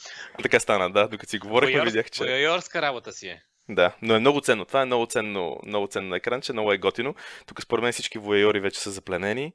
Така 0.43 0.59
стана, 0.59 0.91
да. 0.91 1.07
Докато 1.07 1.29
си 1.29 1.39
говорихме, 1.39 1.73
Бойор, 1.73 1.85
видях, 1.87 2.11
че... 2.11 2.23
Бойорска 2.23 2.81
работа 2.81 3.13
си 3.13 3.27
е. 3.27 3.41
Да, 3.69 3.95
но 4.01 4.15
е 4.15 4.19
много 4.19 4.41
ценно. 4.41 4.65
Това 4.65 4.81
е 4.81 4.85
много 4.85 5.05
ценно, 5.05 5.57
много 5.65 5.87
ценно 5.87 6.15
екранче, 6.15 6.53
много 6.53 6.73
е 6.73 6.77
готино. 6.77 7.15
Тук 7.45 7.61
според 7.61 7.83
мен 7.83 7.93
всички 7.93 8.17
воейори 8.17 8.59
вече 8.59 8.79
са 8.79 8.91
запленени. 8.91 9.53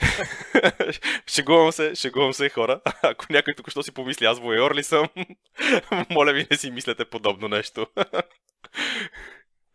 шегувам 1.26 1.72
се, 1.72 1.94
шегувам 1.94 2.32
се, 2.32 2.48
хора. 2.48 2.80
Ако 3.02 3.26
някой 3.30 3.54
тук 3.54 3.70
що 3.70 3.82
си 3.82 3.92
помисли, 3.92 4.24
аз 4.24 4.40
воеор 4.40 4.74
ли 4.74 4.82
съм, 4.82 5.08
моля 6.10 6.32
ви 6.32 6.46
не 6.50 6.56
си 6.56 6.70
мислете 6.70 7.04
подобно 7.04 7.48
нещо. 7.48 7.86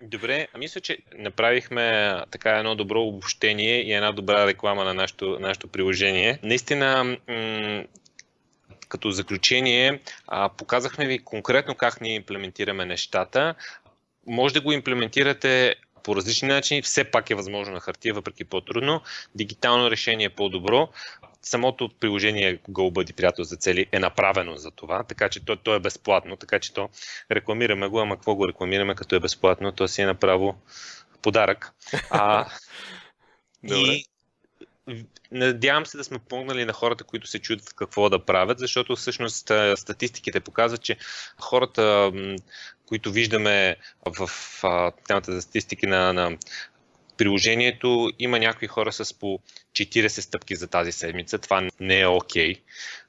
Добре, 0.02 0.48
а 0.54 0.58
мисля, 0.58 0.82
че 0.82 0.98
направихме 1.18 2.16
така 2.32 2.58
едно 2.58 2.76
добро 2.76 3.02
обобщение 3.02 3.82
и 3.82 3.94
една 3.94 4.12
добра 4.12 4.48
реклама 4.48 4.84
на 4.84 4.94
нашето, 4.94 5.38
нашето 5.40 5.68
приложение. 5.68 6.40
Наистина, 6.44 7.18
м- 7.28 7.84
като 8.90 9.12
заключение, 9.12 10.00
а, 10.28 10.50
показахме 10.50 11.06
ви 11.06 11.20
конкретно 11.20 11.76
как 11.76 12.02
ние 12.02 12.16
имплементираме 12.16 12.86
нещата. 12.86 13.56
Може 14.28 14.54
да 14.54 14.62
го 14.62 14.72
имплементирате 14.72 15.76
по 16.04 16.16
различни 16.16 16.48
начини. 16.48 16.82
Все 16.82 17.04
пак 17.04 17.30
е 17.30 17.36
възможно 17.36 17.74
на 17.74 17.80
хартия, 17.80 18.14
въпреки 18.14 18.44
по-трудно. 18.44 19.02
Дигитално 19.36 19.92
решение 19.92 20.26
е 20.26 20.30
по-добро. 20.30 20.90
Самото 21.42 21.90
приложение 22.00 22.58
GoBuddy, 22.58 23.14
приятел 23.14 23.44
за 23.44 23.56
цели, 23.56 23.86
е 23.92 24.00
направено 24.00 24.58
за 24.58 24.72
това, 24.72 25.04
така 25.04 25.30
че 25.30 25.46
то, 25.46 25.56
то 25.56 25.76
е 25.76 25.80
безплатно, 25.80 26.36
така 26.36 26.60
че 26.60 26.74
то 26.74 26.90
рекламираме 27.32 27.88
го, 27.88 28.00
ама 28.00 28.16
какво 28.16 28.36
го 28.36 28.48
рекламираме, 28.48 28.96
като 28.96 29.16
е 29.16 29.20
безплатно, 29.20 29.72
то 29.72 29.88
си 29.88 30.02
е 30.02 30.06
направо 30.06 30.56
подарък. 31.22 31.74
А, 32.10 32.46
и 33.64 34.06
надявам 35.32 35.86
се 35.86 35.98
да 35.98 36.04
сме 36.04 36.20
помогнали 36.20 36.66
на 36.66 36.74
хората, 36.74 37.04
които 37.04 37.28
се 37.28 37.40
чудят 37.40 37.74
какво 37.74 38.10
да 38.10 38.26
правят, 38.26 38.60
защото 38.60 38.96
всъщност 38.96 39.52
статистиките 39.76 40.40
показват, 40.40 40.82
че 40.82 40.98
хората, 41.40 42.12
които 42.86 43.12
виждаме 43.12 43.76
в 44.06 44.30
темата 45.08 45.34
за 45.34 45.42
статистики 45.42 45.88
на, 45.88 46.14
на 46.14 46.38
приложението, 47.22 48.10
има 48.20 48.40
някои 48.40 48.68
хора 48.68 48.92
с 48.92 49.14
по 49.14 49.40
40 49.74 50.08
стъпки 50.08 50.56
за 50.56 50.68
тази 50.68 50.92
седмица. 50.92 51.38
Това 51.38 51.68
не 51.80 52.00
е 52.00 52.08
окей 52.08 52.54
okay, 52.54 52.60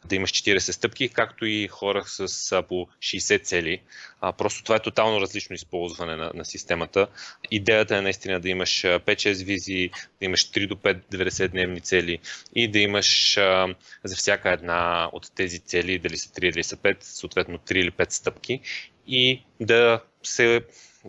да 0.05 0.17
имаш 0.17 0.31
40 0.33 0.59
стъпки, 0.59 1.09
както 1.09 1.47
и 1.47 1.69
хора 1.69 2.05
с 2.07 2.63
по 2.69 2.89
60 2.99 3.45
цели. 3.45 3.83
А, 4.21 4.33
просто 4.33 4.63
това 4.63 4.77
е 4.77 4.83
тотално 4.83 5.21
различно 5.21 5.55
използване 5.55 6.17
на, 6.17 6.31
на 6.35 6.45
системата. 6.45 7.07
Идеята 7.51 7.97
е 7.97 8.01
наистина 8.01 8.41
да 8.41 8.49
имаш 8.49 8.83
5-6 8.83 9.45
визии, 9.45 9.91
да 9.91 10.27
имаш 10.27 10.51
3 10.51 10.69
до 10.69 10.77
5 10.77 11.01
90 11.13 11.49
дневни 11.49 11.81
цели 11.81 12.19
и 12.55 12.69
да 12.69 12.79
имаш 12.79 13.37
а, 13.37 13.75
за 14.05 14.17
всяка 14.17 14.51
една 14.51 15.09
от 15.13 15.33
тези 15.35 15.59
цели, 15.59 15.99
дали 15.99 16.19
са 16.19 16.29
3 16.29 16.45
или 16.45 16.65
са 16.65 16.77
5, 16.77 16.97
съответно 17.01 17.59
3 17.59 17.75
или 17.75 17.91
5 17.91 18.11
стъпки 18.11 18.61
и 19.07 19.43
да 19.61 20.01
се 20.23 20.63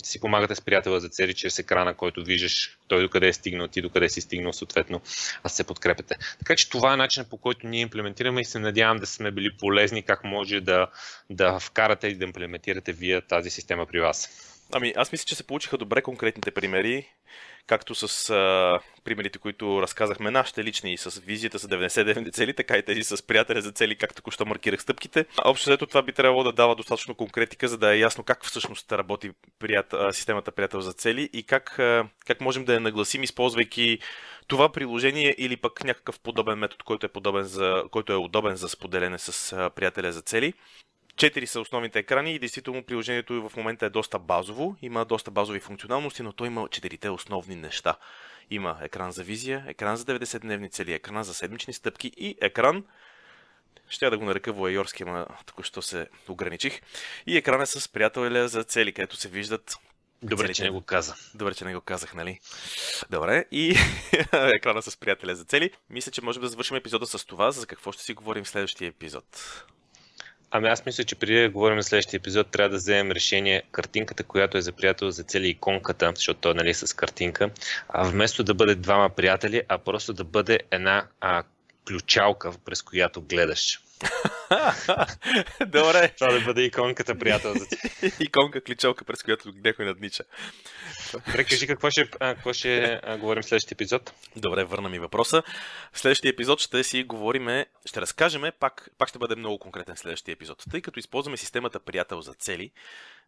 си 0.04 0.20
помагате 0.20 0.56
с 0.56 0.62
приятела 0.62 1.00
за 1.00 1.10
цели 1.10 1.34
чрез 1.34 1.60
екрана, 1.60 1.94
който 1.94 2.24
виждаш 2.24 2.78
той 2.88 3.02
докъде 3.02 3.28
е 3.28 3.34
стигнал, 3.34 3.68
ти 3.68 3.82
докъде 3.82 4.10
си 4.10 4.22
стигнал, 4.22 4.54
съответно, 4.54 5.02
а 5.44 5.50
се 5.50 5.64
подкрепяте. 5.64 6.16
Така 6.40 6.56
че 6.56 6.70
това 6.70 6.94
е 6.94 6.98
начинът 6.98 7.30
по 7.30 7.38
който 7.38 7.68
ние 7.68 7.82
имплементираме 7.82 8.42
и 8.42 8.46
се 8.46 8.60
надявам 8.60 8.98
да 8.98 9.06
сме 9.06 9.32
били 9.32 9.58
полезни 9.58 10.04
как 10.04 10.24
може 10.24 10.60
да, 10.60 10.88
да 11.30 11.60
вкарате 11.60 12.08
и 12.08 12.16
да 12.16 12.26
имплементирате 12.26 12.94
вие 12.94 13.22
тази 13.22 13.50
система 13.50 13.86
при 13.86 14.00
вас. 14.00 14.30
Ами, 14.76 14.94
аз 14.96 15.12
мисля, 15.12 15.26
че 15.26 15.36
се 15.36 15.48
получиха 15.48 15.78
добре 15.78 16.02
конкретните 16.02 16.52
примери 16.52 17.10
както 17.68 17.96
с 17.96 18.30
а, 18.30 18.80
примерите, 19.04 19.40
които 19.40 19.82
разказахме 19.82 20.32
нашите 20.32 20.64
лични 20.64 20.98
с 20.98 21.20
визията 21.20 21.58
за 21.58 21.68
99 21.68 22.34
цели, 22.34 22.54
така 22.54 22.78
и 22.78 22.84
тези 22.84 23.04
с 23.04 23.28
приятеля 23.28 23.62
за 23.62 23.72
цели, 23.72 23.98
както 23.98 24.16
току-що 24.16 24.46
маркирах 24.46 24.82
стъпките. 24.82 25.26
Общо 25.46 25.70
взето 25.70 25.88
това 25.88 26.02
би 26.02 26.14
трябвало 26.14 26.44
да 26.44 26.52
дава 26.52 26.76
достатъчно 26.76 27.16
конкретика, 27.16 27.68
за 27.68 27.78
да 27.78 27.96
е 27.96 28.00
ясно 28.00 28.24
как 28.24 28.46
всъщност 28.46 28.92
работи 28.92 29.32
прият, 29.60 29.96
системата 30.12 30.52
приятел 30.52 30.82
за 30.82 30.94
цели 30.94 31.30
и 31.34 31.44
как, 31.44 31.80
а, 31.80 32.08
как 32.26 32.42
можем 32.42 32.66
да 32.66 32.74
я 32.74 32.80
нагласим, 32.80 33.24
използвайки 33.24 34.00
това 34.48 34.72
приложение 34.72 35.36
или 35.38 35.58
пък 35.58 35.84
някакъв 35.84 36.20
подобен 36.20 36.60
метод, 36.60 36.84
който 36.86 37.06
е, 37.06 37.10
подобен 37.10 37.44
за, 37.44 37.84
който 37.92 38.14
е 38.14 38.16
удобен 38.16 38.56
за 38.56 38.70
споделяне 38.70 39.20
с 39.20 39.72
приятеля 39.76 40.12
за 40.12 40.22
цели. 40.22 40.54
Четири 41.18 41.48
са 41.48 41.62
основните 41.62 42.00
екрани 42.00 42.36
и 42.36 42.40
действително 42.40 42.84
приложението 42.84 43.50
в 43.50 43.58
момента 43.58 43.86
е 43.86 43.90
доста 43.90 44.20
базово. 44.20 44.76
Има 44.82 45.06
доста 45.06 45.32
базови 45.32 45.60
функционалности, 45.60 46.24
но 46.24 46.34
то 46.34 46.46
има 46.46 46.68
четирите 46.70 47.10
основни 47.10 47.56
неща. 47.56 47.96
Има 48.50 48.78
екран 48.82 49.12
за 49.12 49.24
визия, 49.24 49.66
екран 49.68 49.98
за 49.98 50.06
90-дневни 50.06 50.72
цели, 50.72 50.94
екран 50.94 51.24
за 51.24 51.34
седмични 51.34 51.74
стъпки 51.74 52.12
и 52.18 52.38
екран, 52.42 52.84
ще 53.90 54.10
да 54.10 54.18
го 54.18 54.26
нарека 54.26 54.54
воайорски, 54.54 55.04
ама 55.04 55.28
току-що 55.46 55.82
се 55.82 56.08
ограничих. 56.30 56.82
И 57.28 57.38
екран 57.38 57.62
е 57.62 57.66
с 57.66 57.90
приятеля 57.92 58.48
за 58.48 58.64
цели, 58.64 58.94
където 58.94 59.16
се 59.16 59.30
виждат 59.30 59.78
Добре, 60.24 60.44
целите. 60.44 60.54
че 60.54 60.64
не 60.64 60.70
го 60.70 60.82
каза. 60.82 61.16
Добре, 61.36 61.54
че 61.54 61.66
не 61.66 61.76
го 61.76 61.82
казах, 61.82 62.14
нали? 62.14 62.40
Добре, 63.10 63.46
и 63.52 63.76
екрана 64.34 64.82
с 64.82 64.98
приятеля 64.98 65.36
за 65.36 65.46
цели. 65.46 65.72
Мисля, 65.90 66.12
че 66.12 66.22
можем 66.22 66.42
да 66.42 66.50
завършим 66.50 66.78
епизода 66.78 67.08
с 67.08 67.26
това, 67.26 67.52
за 67.52 67.68
какво 67.68 67.92
ще 67.92 68.04
си 68.04 68.14
говорим 68.14 68.44
в 68.44 68.50
следващия 68.50 68.88
епизод. 68.88 69.26
Ами 70.56 70.68
аз 70.68 70.86
мисля, 70.86 71.04
че 71.04 71.16
преди 71.16 71.42
да 71.42 71.50
говорим 71.50 71.82
за 71.82 71.84
следващия 71.84 72.18
епизод, 72.18 72.52
трябва 72.52 72.70
да 72.70 72.76
вземем 72.76 73.12
решение 73.12 73.64
картинката, 73.72 74.24
която 74.24 74.58
е 74.58 74.62
за 74.62 74.72
приятел 74.72 75.12
за 75.12 75.24
цели 75.24 75.48
иконката, 75.48 76.12
защото 76.16 76.40
той 76.40 76.52
е 76.52 76.56
нали, 76.56 76.74
с 76.74 76.96
картинка, 76.96 77.50
а 77.90 78.04
вместо 78.04 78.44
да 78.44 78.54
бъде 78.54 78.76
двама 78.76 79.10
приятели, 79.10 79.62
а 79.68 79.78
просто 79.78 80.14
да 80.14 80.24
бъде 80.24 80.60
една 80.72 81.08
а, 81.22 81.44
ключалка, 81.88 82.52
през 82.66 82.82
която 82.82 83.22
гледаш. 83.22 83.83
Добре. 85.68 86.14
Това 86.20 86.32
да 86.32 86.42
бъде 86.42 86.64
иконката, 86.64 87.20
приятел 87.20 87.54
за 87.54 87.66
Иконка, 88.20 88.62
кличалка, 88.62 89.06
през 89.06 89.24
която 89.24 89.54
някой 89.64 89.86
наднича. 89.86 90.24
Добре, 91.14 91.44
кажи 91.44 91.68
какво 91.68 91.90
ще, 91.90 92.10
а, 92.20 92.36
какво 92.36 92.54
ще 92.54 93.00
а, 93.04 93.18
говорим 93.18 93.44
в 93.44 93.46
следващия 93.46 93.76
епизод. 93.76 94.14
Добре, 94.36 94.64
върна 94.64 94.90
ми 94.90 95.00
въпроса. 95.00 95.44
В 95.94 96.00
следващия 96.00 96.30
епизод 96.30 96.60
ще 96.60 96.84
си 96.84 97.04
говорим, 97.04 97.66
ще 97.86 98.02
разкажем, 98.02 98.44
пак, 98.60 98.90
пак 98.98 99.10
ще 99.10 99.20
бъде 99.20 99.36
много 99.36 99.60
конкретен 99.60 99.98
следващия 99.98 100.34
епизод. 100.34 100.64
Тъй 100.72 100.82
като 100.82 101.00
използваме 101.00 101.38
системата 101.38 101.80
приятел 101.80 102.22
за 102.22 102.34
цели, 102.34 102.72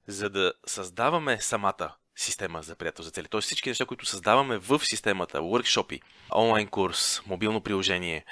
за 0.07 0.29
да 0.29 0.53
създаваме 0.65 1.41
самата 1.41 1.95
система 2.15 2.62
за 2.62 2.75
приятел 2.75 3.04
за 3.06 3.12
цели. 3.12 3.28
Тоест 3.28 3.45
всички 3.45 3.69
неща, 3.69 3.86
които 3.86 4.06
създаваме 4.06 4.58
в 4.58 4.80
системата, 4.80 5.39
workshopи, 5.39 6.01
онлайн 6.36 6.67
курс, 6.67 7.21
мобилно 7.25 7.62
приложение, 7.62 8.25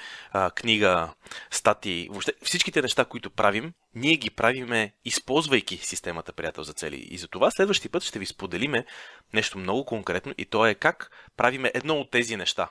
книга, 0.54 1.14
статии, 1.50 2.08
въобще 2.10 2.32
всичките 2.42 2.82
неща, 2.82 3.04
които 3.04 3.30
правим, 3.30 3.72
ние 3.94 4.16
ги 4.16 4.30
правиме 4.30 4.92
използвайки 5.04 5.76
системата 5.76 6.32
приятел 6.32 6.64
за 6.64 6.72
цели. 6.72 6.96
И 7.10 7.18
за 7.18 7.28
това 7.28 7.50
следващия 7.50 7.90
път 7.90 8.02
ще 8.02 8.18
ви 8.18 8.26
споделиме 8.26 8.86
нещо 9.32 9.58
много 9.58 9.84
конкретно 9.84 10.34
и 10.38 10.44
то 10.44 10.66
е 10.66 10.74
как 10.74 11.10
правиме 11.36 11.70
едно 11.74 11.94
от 11.96 12.10
тези 12.10 12.36
неща. 12.36 12.70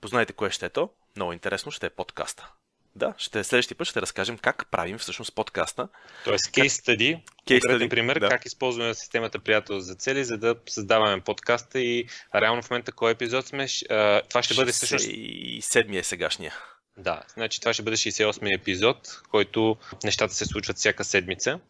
Познайте 0.00 0.32
кое 0.32 0.50
ще 0.50 0.66
е 0.66 0.70
то? 0.70 0.90
Много 1.16 1.32
интересно 1.32 1.72
ще 1.72 1.86
е 1.86 1.90
подкаста. 1.90 2.52
Да, 2.96 3.14
ще, 3.18 3.44
следващия 3.44 3.76
път 3.76 3.86
ще 3.86 4.02
разкажем 4.02 4.38
как 4.38 4.66
правим 4.70 4.98
всъщност 4.98 5.34
подкаста. 5.34 5.88
Тоест, 6.24 6.52
кейс 6.52 6.74
стади, 6.74 7.22
конкретен 7.48 7.88
пример, 7.88 8.18
да. 8.18 8.28
как 8.28 8.46
използваме 8.46 8.94
системата 8.94 9.38
приятел 9.38 9.80
за 9.80 9.94
цели, 9.94 10.24
за 10.24 10.38
да 10.38 10.56
създаваме 10.68 11.20
подкаста 11.20 11.80
и 11.80 12.08
реално 12.34 12.62
в 12.62 12.70
момента 12.70 12.92
кой 12.92 13.12
епизод 13.12 13.46
сме, 13.46 13.66
това 14.28 14.42
ще 14.42 14.54
бъде 14.54 14.72
всъщност... 14.72 15.06
И 15.08 15.60
седмия 15.62 16.00
е 16.00 16.04
сегашния. 16.04 16.54
Да, 16.96 17.22
значи 17.34 17.60
това 17.60 17.72
ще 17.72 17.82
бъде 17.82 17.96
68 17.96 18.60
епизод, 18.60 19.20
който 19.30 19.76
нещата 20.04 20.34
се 20.34 20.44
случват 20.44 20.76
всяка 20.76 21.04
седмица 21.04 21.60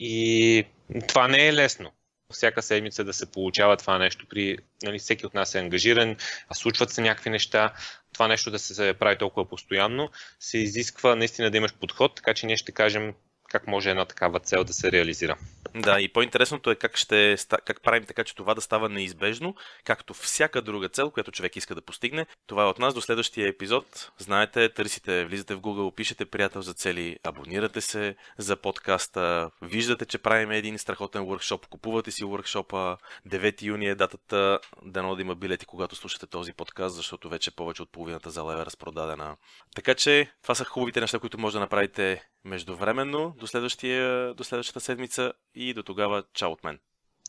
и 0.00 0.64
това 1.08 1.28
не 1.28 1.48
е 1.48 1.54
лесно 1.54 1.92
всяка 2.32 2.62
седмица 2.62 3.04
да 3.04 3.12
се 3.12 3.30
получава 3.30 3.76
това 3.76 3.98
нещо. 3.98 4.26
При, 4.30 4.58
нали, 4.82 4.98
всеки 4.98 5.26
от 5.26 5.34
нас 5.34 5.54
е 5.54 5.58
ангажиран, 5.58 6.16
а 6.48 6.54
случват 6.54 6.90
се 6.90 7.00
някакви 7.00 7.30
неща. 7.30 7.74
Това 8.12 8.28
нещо 8.28 8.50
да 8.50 8.58
се 8.58 8.94
прави 8.98 9.18
толкова 9.18 9.48
постоянно, 9.48 10.10
се 10.40 10.58
изисква 10.58 11.16
наистина 11.16 11.50
да 11.50 11.56
имаш 11.56 11.74
подход, 11.74 12.14
така 12.14 12.34
че 12.34 12.46
ние 12.46 12.56
ще 12.56 12.72
кажем 12.72 13.14
как 13.52 13.66
може 13.66 13.90
една 13.90 14.04
такава 14.04 14.40
цел 14.40 14.64
да 14.64 14.72
се 14.72 14.92
реализира. 14.92 15.36
Да, 15.74 16.00
и 16.00 16.08
по-интересното 16.08 16.70
е 16.70 16.74
как, 16.74 16.96
ще, 16.96 17.36
как 17.64 17.82
правим 17.82 18.04
така, 18.04 18.24
че 18.24 18.34
това 18.34 18.54
да 18.54 18.60
става 18.60 18.88
неизбежно, 18.88 19.54
както 19.84 20.14
всяка 20.14 20.62
друга 20.62 20.88
цел, 20.88 21.10
която 21.10 21.32
човек 21.32 21.56
иска 21.56 21.74
да 21.74 21.82
постигне. 21.82 22.26
Това 22.46 22.62
е 22.62 22.66
от 22.66 22.78
нас 22.78 22.94
до 22.94 23.00
следващия 23.00 23.48
епизод. 23.48 24.10
Знаете, 24.18 24.68
търсите, 24.68 25.24
влизате 25.24 25.54
в 25.54 25.60
Google, 25.60 25.94
пишете 25.94 26.24
приятел 26.24 26.62
за 26.62 26.74
цели, 26.74 27.18
абонирате 27.24 27.80
се 27.80 28.16
за 28.38 28.56
подкаста, 28.56 29.50
виждате, 29.62 30.06
че 30.06 30.18
правим 30.18 30.50
един 30.50 30.78
страхотен 30.78 31.22
workshop, 31.22 31.66
купувате 31.66 32.10
си 32.10 32.24
workshop 32.24 32.98
9 33.28 33.62
юни 33.62 33.86
е 33.86 33.94
датата, 33.94 34.58
дано 34.82 35.16
да 35.16 35.22
има 35.22 35.34
билети, 35.34 35.66
когато 35.66 35.96
слушате 35.96 36.26
този 36.26 36.52
подкаст, 36.52 36.96
защото 36.96 37.28
вече 37.28 37.50
повече 37.50 37.82
от 37.82 37.92
половината 37.92 38.30
зала 38.30 38.62
е 38.62 38.66
разпродадена. 38.66 39.36
Така 39.74 39.94
че, 39.94 40.30
това 40.42 40.54
са 40.54 40.64
хубавите 40.64 41.00
неща, 41.00 41.18
които 41.18 41.38
може 41.38 41.52
да 41.52 41.60
направите 41.60 42.31
междувременно 42.44 43.34
до, 43.38 43.46
следващия, 43.46 44.34
до 44.34 44.44
следващата 44.44 44.80
седмица 44.80 45.32
и 45.54 45.74
до 45.74 45.82
тогава 45.82 46.24
чао 46.34 46.52
от 46.52 46.64
мен. 46.64 46.78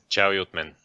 Чао 0.09 0.33
и 0.33 0.39
от 0.39 0.53
мен. 0.53 0.75